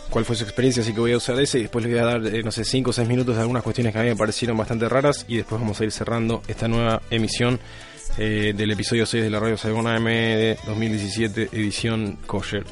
[0.08, 2.06] cuál fue su experiencia, así que voy a usar ese y después les voy a
[2.06, 4.16] dar, eh, no sé, 5 o 6 minutos de algunas cuestiones que a mí me
[4.16, 7.60] parecieron bastante raras y después vamos a ir cerrando esta nueva emisión
[8.16, 12.64] eh, del episodio 6 de la Radio Saigon AM de 2017, edición Kosher.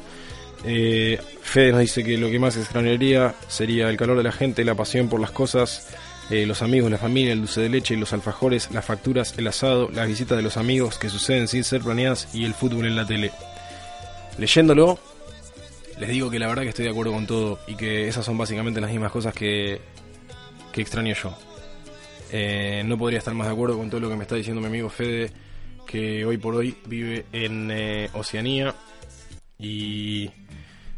[0.65, 4.65] Eh, Fede nos dice que lo que más extrañaría sería el calor de la gente,
[4.65, 5.95] la pasión por las cosas,
[6.29, 9.47] eh, los amigos, la familia, el dulce de leche y los alfajores, las facturas, el
[9.47, 12.95] asado, las visitas de los amigos que suceden sin ser planeadas y el fútbol en
[12.95, 13.31] la tele.
[14.37, 14.97] Leyéndolo,
[15.99, 18.37] les digo que la verdad que estoy de acuerdo con todo y que esas son
[18.37, 19.79] básicamente las mismas cosas que,
[20.71, 21.37] que extraño yo.
[22.31, 24.67] Eh, no podría estar más de acuerdo con todo lo que me está diciendo mi
[24.67, 25.31] amigo Fede,
[25.85, 28.73] que hoy por hoy vive en eh, Oceanía
[29.59, 30.29] y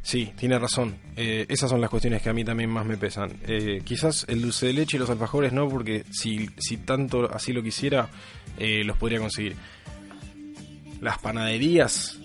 [0.07, 0.95] sí, tiene razón.
[1.17, 3.33] Eh, esas son las cuestiones que a mí también más me pesan.
[3.45, 7.51] Eh, quizás el dulce de leche y los alfajores no, porque si, si tanto así
[7.51, 8.07] lo quisiera,
[8.57, 9.55] eh, los podría conseguir.
[11.01, 12.17] Las panaderías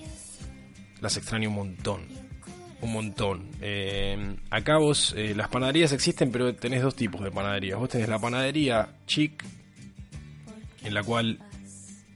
[1.02, 2.02] las extraño un montón.
[2.80, 3.50] Un montón.
[3.60, 7.78] Eh, acá vos, eh, las panaderías existen, pero tenés dos tipos de panaderías.
[7.78, 9.44] Vos tenés la panadería chic,
[10.84, 11.40] en la cual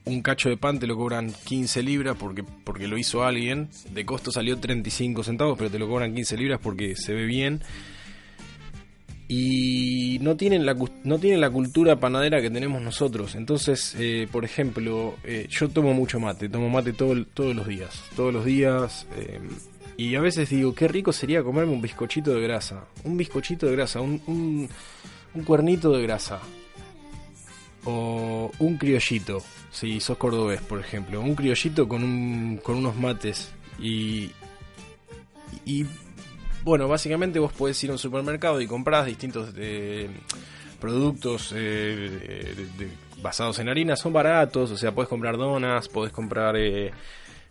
[0.07, 3.69] un cacho de pan te lo cobran 15 libras porque, porque lo hizo alguien.
[3.91, 7.61] De costo salió 35 centavos, pero te lo cobran 15 libras porque se ve bien.
[9.29, 13.35] Y no tienen la, no tienen la cultura panadera que tenemos nosotros.
[13.35, 18.05] Entonces, eh, por ejemplo, eh, yo tomo mucho mate, tomo mate todos los días.
[18.15, 19.07] Todos los días.
[19.17, 19.41] eh,
[19.99, 22.85] y a veces digo, qué rico sería comerme un bizcochito de grasa.
[23.03, 24.69] Un bizcochito de grasa, un,
[25.35, 26.41] un cuernito de grasa
[27.87, 33.53] o un criollito, si sos cordobés, por ejemplo, un criollito con un, con unos mates
[33.81, 34.31] y
[35.65, 35.87] y
[36.65, 40.09] bueno, básicamente vos podés ir a un supermercado y comprás distintos eh,
[40.81, 42.11] productos eh,
[43.23, 46.91] basados en harina, son baratos, o sea, podés comprar donas, podés comprar eh,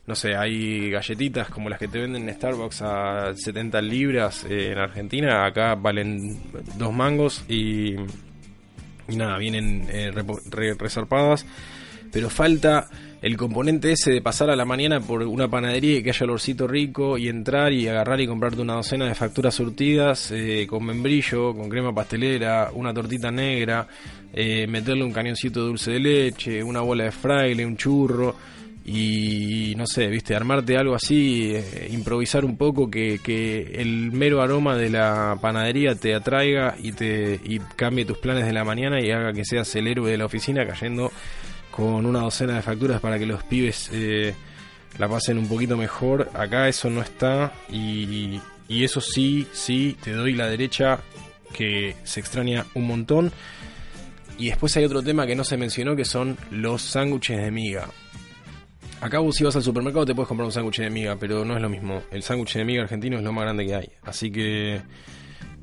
[0.05, 4.77] no sé, hay galletitas como las que te venden en Starbucks a 70 libras en
[4.77, 7.95] Argentina, acá valen dos mangos y
[9.07, 11.45] y nada, vienen eh, re- resarpadas.
[12.11, 12.87] Pero falta
[13.21, 16.67] el componente ese de pasar a la mañana por una panadería y que haya olorcito
[16.67, 21.53] rico y entrar y agarrar y comprarte una docena de facturas surtidas eh, con membrillo,
[21.53, 23.87] con crema pastelera, una tortita negra,
[24.31, 28.35] eh, meterle un cañoncito de dulce de leche, una bola de fraile, un churro
[28.87, 34.43] y no sé, viste, armarte algo así, eh, improvisar un poco que, que el mero
[34.43, 39.01] aroma de la panadería te atraiga y te y cambie tus planes de la mañana
[39.01, 41.11] y haga que seas el héroe de la oficina cayendo
[41.71, 44.35] con una docena de facturas para que los pibes eh,
[44.99, 46.29] la pasen un poquito mejor.
[46.35, 50.99] Acá eso no está y, y eso sí, sí, te doy la derecha
[51.53, 53.31] que se extraña un montón.
[54.37, 57.89] Y después hay otro tema que no se mencionó que son los sándwiches de miga.
[59.05, 61.55] Acá vos si vas al supermercado te puedes comprar un sándwich de miga, pero no
[61.55, 62.01] es lo mismo.
[62.09, 63.87] El sándwich de miga argentino es lo más grande que hay.
[64.01, 64.81] Así que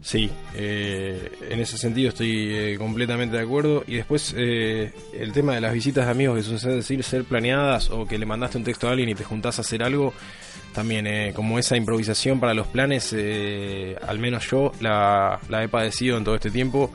[0.00, 3.82] sí, eh, en ese sentido estoy eh, completamente de acuerdo.
[3.88, 7.90] Y después eh, el tema de las visitas de amigos que suelen decir ser planeadas
[7.90, 10.14] o que le mandaste un texto a alguien y te juntás a hacer algo.
[10.72, 15.68] También eh, como esa improvisación para los planes, eh, al menos yo la, la he
[15.68, 16.92] padecido en todo este tiempo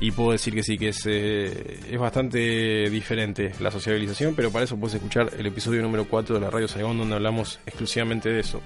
[0.00, 4.64] y puedo decir que sí, que es, eh, es bastante diferente la sociabilización, pero para
[4.64, 8.40] eso puedes escuchar el episodio número 4 de la Radio Saigón donde hablamos exclusivamente de
[8.40, 8.62] eso.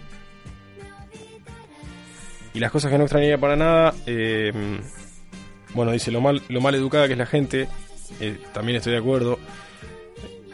[2.53, 4.53] Y las cosas que no extrañaría para nada, eh,
[5.75, 7.67] bueno, dice lo mal, lo mal educada que es la gente,
[8.21, 9.41] eh, también estoy de acuerdo.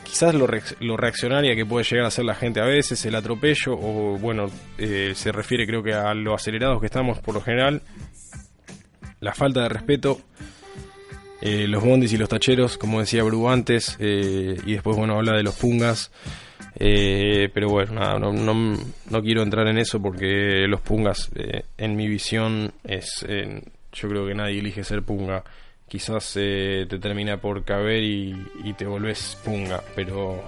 [0.03, 3.15] Quizás lo, reac- lo reaccionaria que puede llegar a ser la gente a veces, el
[3.15, 7.83] atropello, o bueno, se refiere creo que a lo acelerados que estamos por lo general,
[9.21, 10.21] la falta de respeto,
[11.43, 15.37] eh, los bondis y los tacheros, como decía Bru antes, eh, y después, bueno, habla
[15.37, 16.11] de los pungas.
[16.79, 18.79] eh, pero bueno, nada, no, no,
[19.11, 21.31] no quiero entrar en eso porque los pungas,
[21.79, 23.25] en mi visión, es.
[23.93, 25.43] yo creo que nadie elige ser punga.
[25.89, 30.45] Quizás te termina por caber y, y te volvés punga, pero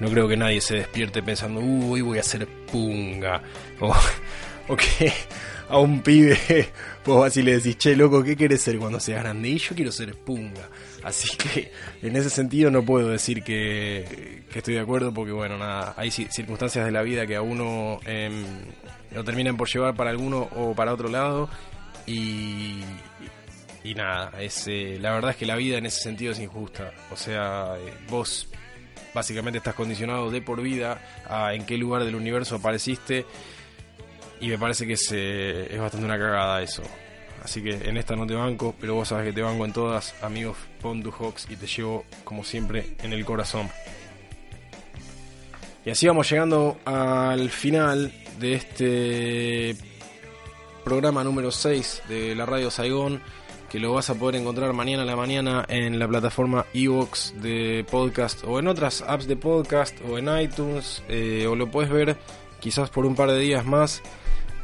[0.00, 3.40] no creo que nadie se despierte pensando, "Uh, hoy voy a ser punga.
[3.80, 3.94] O,
[4.72, 5.12] o que
[5.68, 6.38] a un pibe
[7.04, 9.48] vos vas y le decís, che, loco, ¿qué querés ser cuando seas grande?
[9.50, 10.68] Y yo quiero ser punga.
[11.02, 11.70] Así que
[12.02, 16.28] en ese sentido no puedo decir que, estoy de acuerdo porque, bueno, nada, hay ci-
[16.30, 18.44] circunstancias de la vida que a uno em,
[19.14, 21.48] lo terminan por llevar para alguno o para otro lado
[22.06, 22.80] y,
[23.84, 26.92] y nada, es, eh, la verdad es que la vida en ese sentido es injusta.
[27.12, 28.48] O sea, eh, vos
[29.14, 33.24] básicamente estás condicionado de por vida a en qué lugar del universo apareciste
[34.40, 36.82] y me parece que es, es bastante una cagada eso.
[37.42, 40.14] Así que en esta no te banco, pero vos sabes que te banco en todas,
[40.22, 43.70] amigos, pon tu Hawks y te llevo como siempre en el corazón.
[45.84, 49.76] Y así vamos llegando al final de este
[50.84, 53.22] programa número 6 de la Radio Saigón,
[53.70, 57.86] que lo vas a poder encontrar mañana a la mañana en la plataforma Evox de
[57.90, 62.16] podcast o en otras apps de podcast o en iTunes, eh, o lo puedes ver
[62.60, 64.02] quizás por un par de días más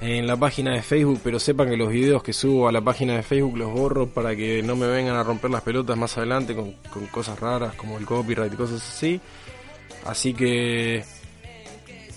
[0.00, 3.14] en la página de Facebook, pero sepan que los videos que subo a la página
[3.14, 6.54] de Facebook los borro para que no me vengan a romper las pelotas más adelante
[6.54, 6.72] con,
[7.10, 9.20] cosas raras como el copyright y cosas así.
[10.04, 11.04] Así que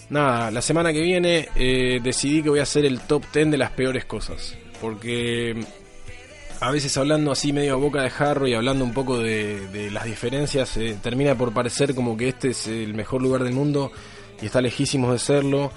[0.09, 3.57] nada, la semana que viene eh, decidí que voy a hacer el top 10 de
[3.57, 4.57] las peores cosas.
[4.81, 5.55] Porque
[6.59, 9.91] a veces hablando así medio a boca de jarro y hablando un poco de, de
[9.91, 13.91] las diferencias, eh, termina por parecer como que este es el mejor lugar del mundo
[14.41, 15.71] y está lejísimos de serlo.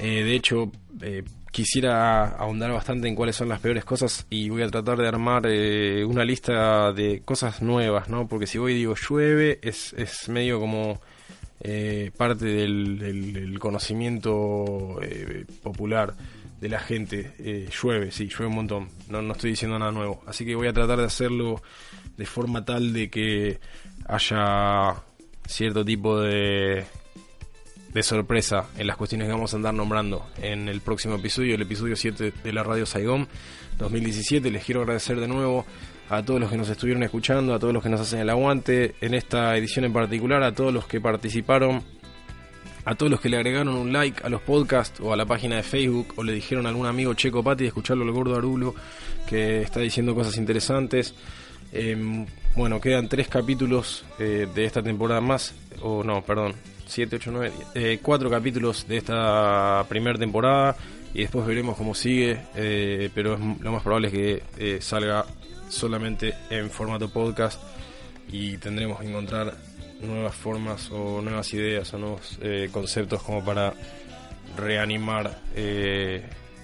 [0.00, 4.62] Eh, de hecho, eh, quisiera ahondar bastante en cuáles son las peores cosas y voy
[4.62, 8.28] a tratar de armar eh, una lista de cosas nuevas, ¿no?
[8.28, 11.00] Porque si voy y digo llueve, es, es medio como
[12.16, 15.00] parte del, del- conocimiento
[15.62, 16.14] popular
[16.60, 17.68] de la gente.
[17.82, 18.88] Llueve, sí, llueve un montón.
[19.08, 20.22] No, no estoy diciendo nada nuevo.
[20.26, 21.60] Así que voy a tratar de hacerlo
[22.16, 23.58] de forma tal de que
[24.06, 24.94] haya
[25.48, 26.84] cierto tipo de
[27.96, 31.62] de sorpresa en las cuestiones que vamos a andar nombrando en el próximo episodio, el
[31.62, 33.26] episodio 7 de la Radio Saigón
[33.78, 34.50] 2017.
[34.50, 35.64] Les quiero agradecer de nuevo
[36.10, 38.96] a todos los que nos estuvieron escuchando, a todos los que nos hacen el aguante
[39.00, 41.82] en esta edición en particular, a todos los que participaron,
[42.84, 45.56] a todos los que le agregaron un like a los podcasts o a la página
[45.56, 48.74] de Facebook o le dijeron a algún amigo Checo Pati de escucharlo al gordo Arulo
[49.26, 51.14] que está diciendo cosas interesantes.
[51.72, 52.26] Em,
[52.56, 56.54] bueno, quedan tres capítulos eh, de esta temporada más, o no, perdón,
[56.86, 60.76] 7, 8, 9, eh, cuatro capítulos de esta primera temporada
[61.12, 65.26] y después veremos cómo sigue, eh, pero es, lo más probable es que eh, salga
[65.68, 67.60] solamente en formato podcast
[68.30, 69.54] y tendremos que encontrar
[70.00, 72.38] nuevas formas o nuevas ideas o nuevos
[72.70, 73.72] conceptos como para
[74.56, 75.38] reanimar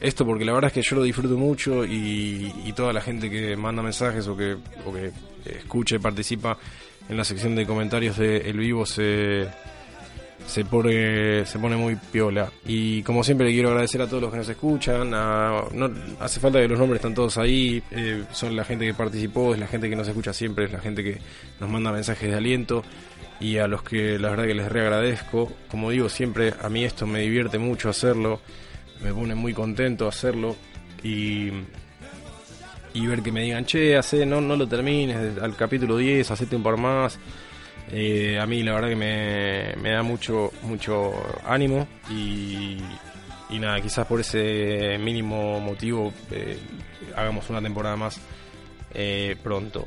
[0.01, 3.31] esto porque la verdad es que yo lo disfruto mucho y, y toda la gente
[3.31, 5.13] que manda mensajes o que, o que
[5.45, 6.57] escucha y participa
[7.09, 9.47] en la sección de comentarios de El Vivo se,
[10.47, 12.51] se pone se pone muy piola.
[12.67, 15.91] Y como siempre quiero agradecer a todos los que nos escuchan a- no
[16.21, 19.61] hace falta que los nombres están todos ahí eh, son la gente que participó es
[19.61, 21.19] la gente que nos escucha siempre es la gente que
[21.61, 22.83] nos manda mensajes de aliento
[23.41, 25.53] y a los que la verdad que les reagradezco.
[25.69, 28.41] Como digo siempre a mí esto me divierte mucho hacerlo
[29.03, 30.55] me pone muy contento hacerlo
[31.03, 31.51] y
[32.95, 36.57] y ver que me digan, che, hace, no, no lo termines, al capítulo 10, hacete
[36.57, 37.19] un par más.
[37.91, 41.13] Eh, a mí la verdad que me, me da mucho, mucho
[41.45, 42.79] ánimo y,
[43.51, 46.59] y nada, quizás por ese mínimo motivo eh,
[47.15, 48.21] hagamos una temporada más
[48.95, 49.87] eh, pronto.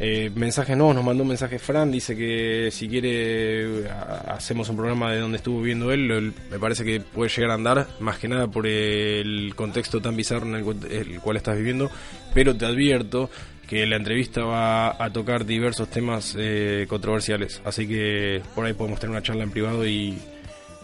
[0.00, 4.76] Eh, mensajes nuevos, nos mandó un mensaje Fran, dice que si quiere a- hacemos un
[4.76, 8.26] programa de donde estuvo viviendo él, me parece que puede llegar a andar, más que
[8.26, 11.90] nada por el contexto tan bizarro en el cual estás viviendo,
[12.34, 13.30] pero te advierto
[13.68, 18.98] que la entrevista va a tocar diversos temas eh, controversiales, así que por ahí podemos
[18.98, 20.18] tener una charla en privado y,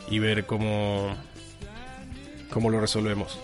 [0.09, 1.17] y ver cómo,
[2.49, 3.39] cómo lo resolvemos.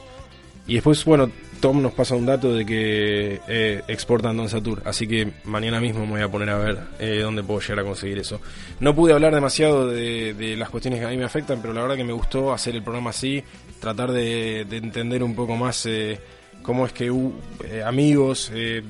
[0.67, 5.07] Y después, bueno, Tom nos pasa un dato de que eh, exportan Don Satur, así
[5.07, 8.19] que mañana mismo me voy a poner a ver eh, dónde puedo llegar a conseguir
[8.19, 8.41] eso.
[8.81, 11.83] No pude hablar demasiado de, de las cuestiones que a mí me afectan, pero la
[11.83, 13.43] verdad que me gustó hacer el programa así,
[13.81, 16.19] tratar de, de entender un poco más eh,
[16.67, 17.33] cómo es que uh,
[17.65, 18.83] eh, amigos eh,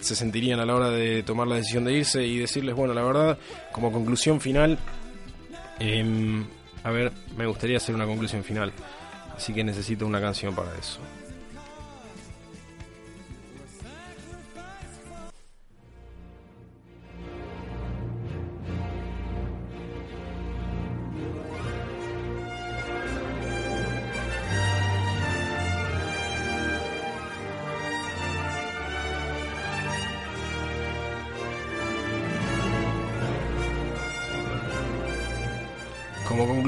[0.00, 3.02] se sentirían a la hora de tomar la decisión de irse y decirles, bueno, la
[3.02, 3.38] verdad,
[3.72, 4.78] como conclusión final,
[5.78, 6.44] em,
[6.82, 8.72] a ver, me gustaría hacer una conclusión final.
[9.36, 11.00] Así que necesito una canción para eso.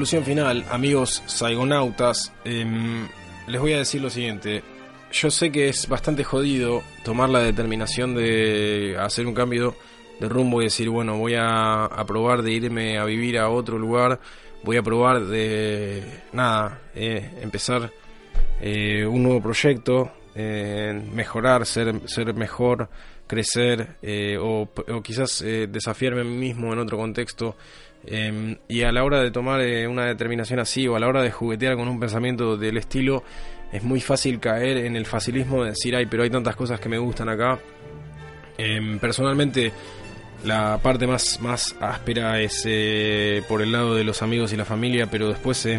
[0.07, 3.09] Final, amigos saigonautas, em,
[3.45, 4.63] les voy a decir lo siguiente.
[5.11, 9.75] Yo sé que es bastante jodido tomar la determinación de hacer un cambio
[10.21, 14.21] de rumbo y decir, bueno, voy a, probar de irme a vivir a otro lugar,
[14.63, 17.91] voy a probar de, nada, eh, empezar
[18.61, 22.87] eh, un nuevo proyecto, eh, mejorar, ser, ser mejor,
[23.27, 23.97] crecer
[24.39, 27.57] o, o quizás desafiarme a mí mismo en otro contexto.
[28.09, 31.21] Eh, y a la hora de tomar eh, una determinación así o a la hora
[31.21, 33.23] de juguetear con un pensamiento del estilo,
[33.71, 36.87] es muy fácil caer en el facilismo de decir, ay, pero hay tantas cosas que
[36.87, 37.59] me gustan acá.
[38.57, 39.73] Em, personalmente,
[40.45, 44.65] la parte más, más áspera es eh, por el lado de los amigos y la
[44.65, 45.77] familia, pero después eh,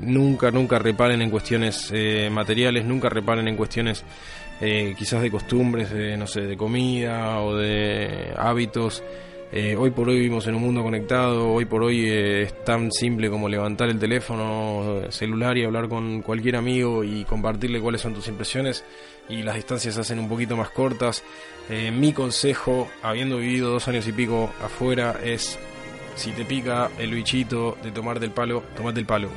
[0.00, 1.92] nunca, nunca reparen en cuestiones
[2.30, 4.04] materiales, nunca reparen en cuestiones
[4.60, 9.02] quizás de costumbres, de, no sé, de comida o de hábitos.
[9.52, 12.90] Eh, hoy por hoy vivimos en un mundo conectado, hoy por hoy eh, es tan
[12.90, 18.12] simple como levantar el teléfono celular y hablar con cualquier amigo y compartirle cuáles son
[18.12, 18.84] tus impresiones
[19.28, 21.22] y las distancias se hacen un poquito más cortas.
[21.70, 25.56] Eh, mi consejo, habiendo vivido dos años y pico afuera, es
[26.16, 29.28] si te pica el bichito de tomarte el palo, tomate el palo.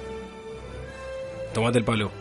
[1.53, 2.11] Tomate el palo.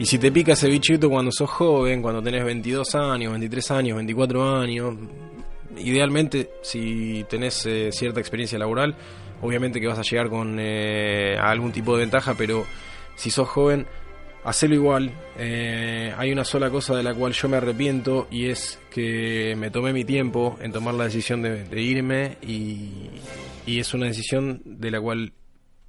[0.00, 3.96] Y si te pica ese bichito cuando sos joven, cuando tenés 22 años, 23 años,
[3.96, 4.94] 24 años,
[5.80, 8.96] idealmente si tenés eh, cierta experiencia laboral,
[9.40, 12.66] obviamente que vas a llegar con eh, algún tipo de ventaja, pero
[13.16, 13.86] si sos joven,
[14.44, 15.12] hacelo igual.
[15.38, 19.70] Eh, hay una sola cosa de la cual yo me arrepiento y es que me
[19.70, 23.10] tomé mi tiempo en tomar la decisión de, de irme y,
[23.66, 25.32] y es una decisión de la cual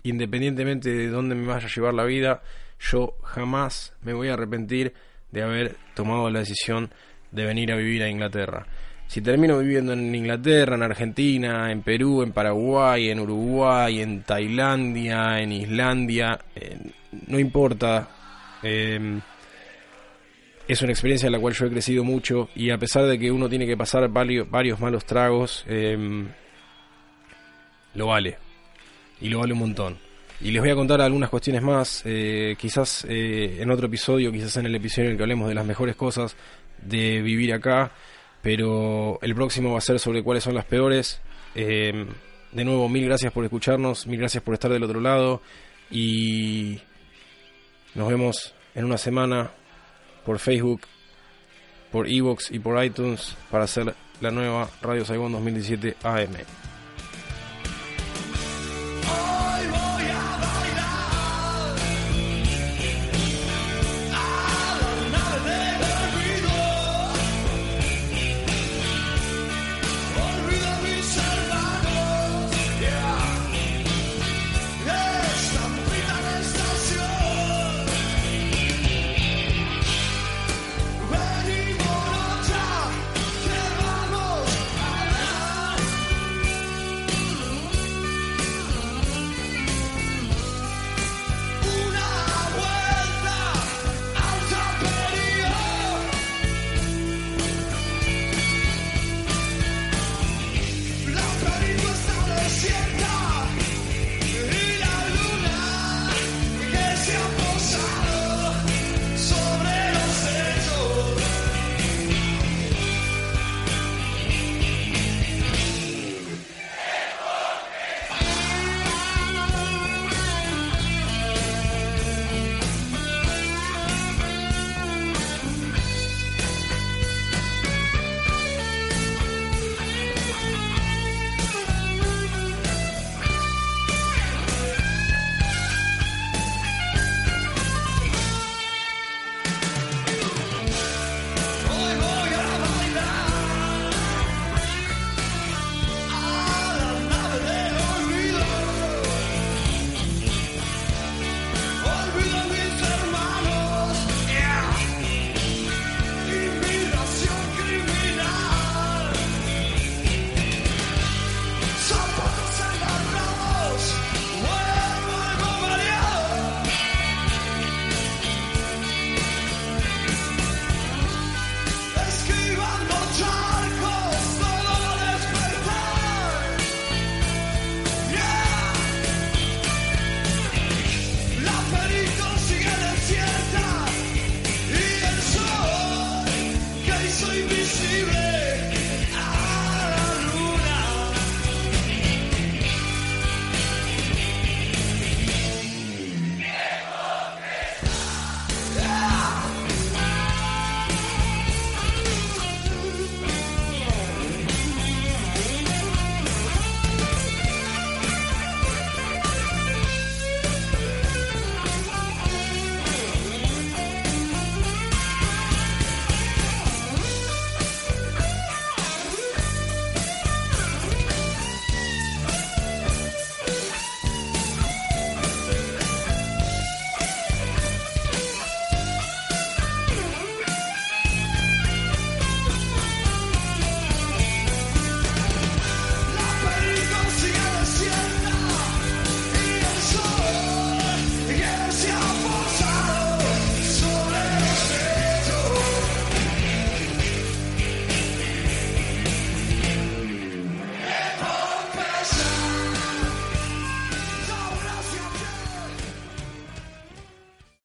[0.04, 2.42] independientemente de dónde me vaya a llevar la vida,
[2.80, 4.94] yo jamás me voy a arrepentir
[5.32, 6.92] de haber tomado la decisión
[7.32, 8.66] de venir a vivir a Inglaterra.
[9.10, 15.40] Si termino viviendo en Inglaterra, en Argentina, en Perú, en Paraguay, en Uruguay, en Tailandia,
[15.42, 16.78] en Islandia, eh,
[17.28, 18.08] no importa.
[18.62, 19.20] eh,
[20.70, 23.32] es una experiencia en la cual yo he crecido mucho y a pesar de que
[23.32, 25.98] uno tiene que pasar varios, varios malos tragos, eh,
[27.96, 28.38] lo vale.
[29.20, 29.98] Y lo vale un montón.
[30.40, 34.58] Y les voy a contar algunas cuestiones más, eh, quizás eh, en otro episodio, quizás
[34.58, 36.36] en el episodio en el que hablemos de las mejores cosas
[36.84, 37.92] de vivir acá,
[38.42, 41.22] pero el próximo va a ser sobre cuáles son las peores.
[41.56, 42.08] Em,
[42.52, 45.42] de nuevo, mil gracias por escucharnos, mil gracias por estar del otro lado
[45.92, 46.80] y
[47.96, 49.52] nos vemos en una semana
[50.26, 50.82] por Facebook,
[51.92, 56.36] por Evox y por iTunes para hacer la nueva Radio Saigón 2017 AM.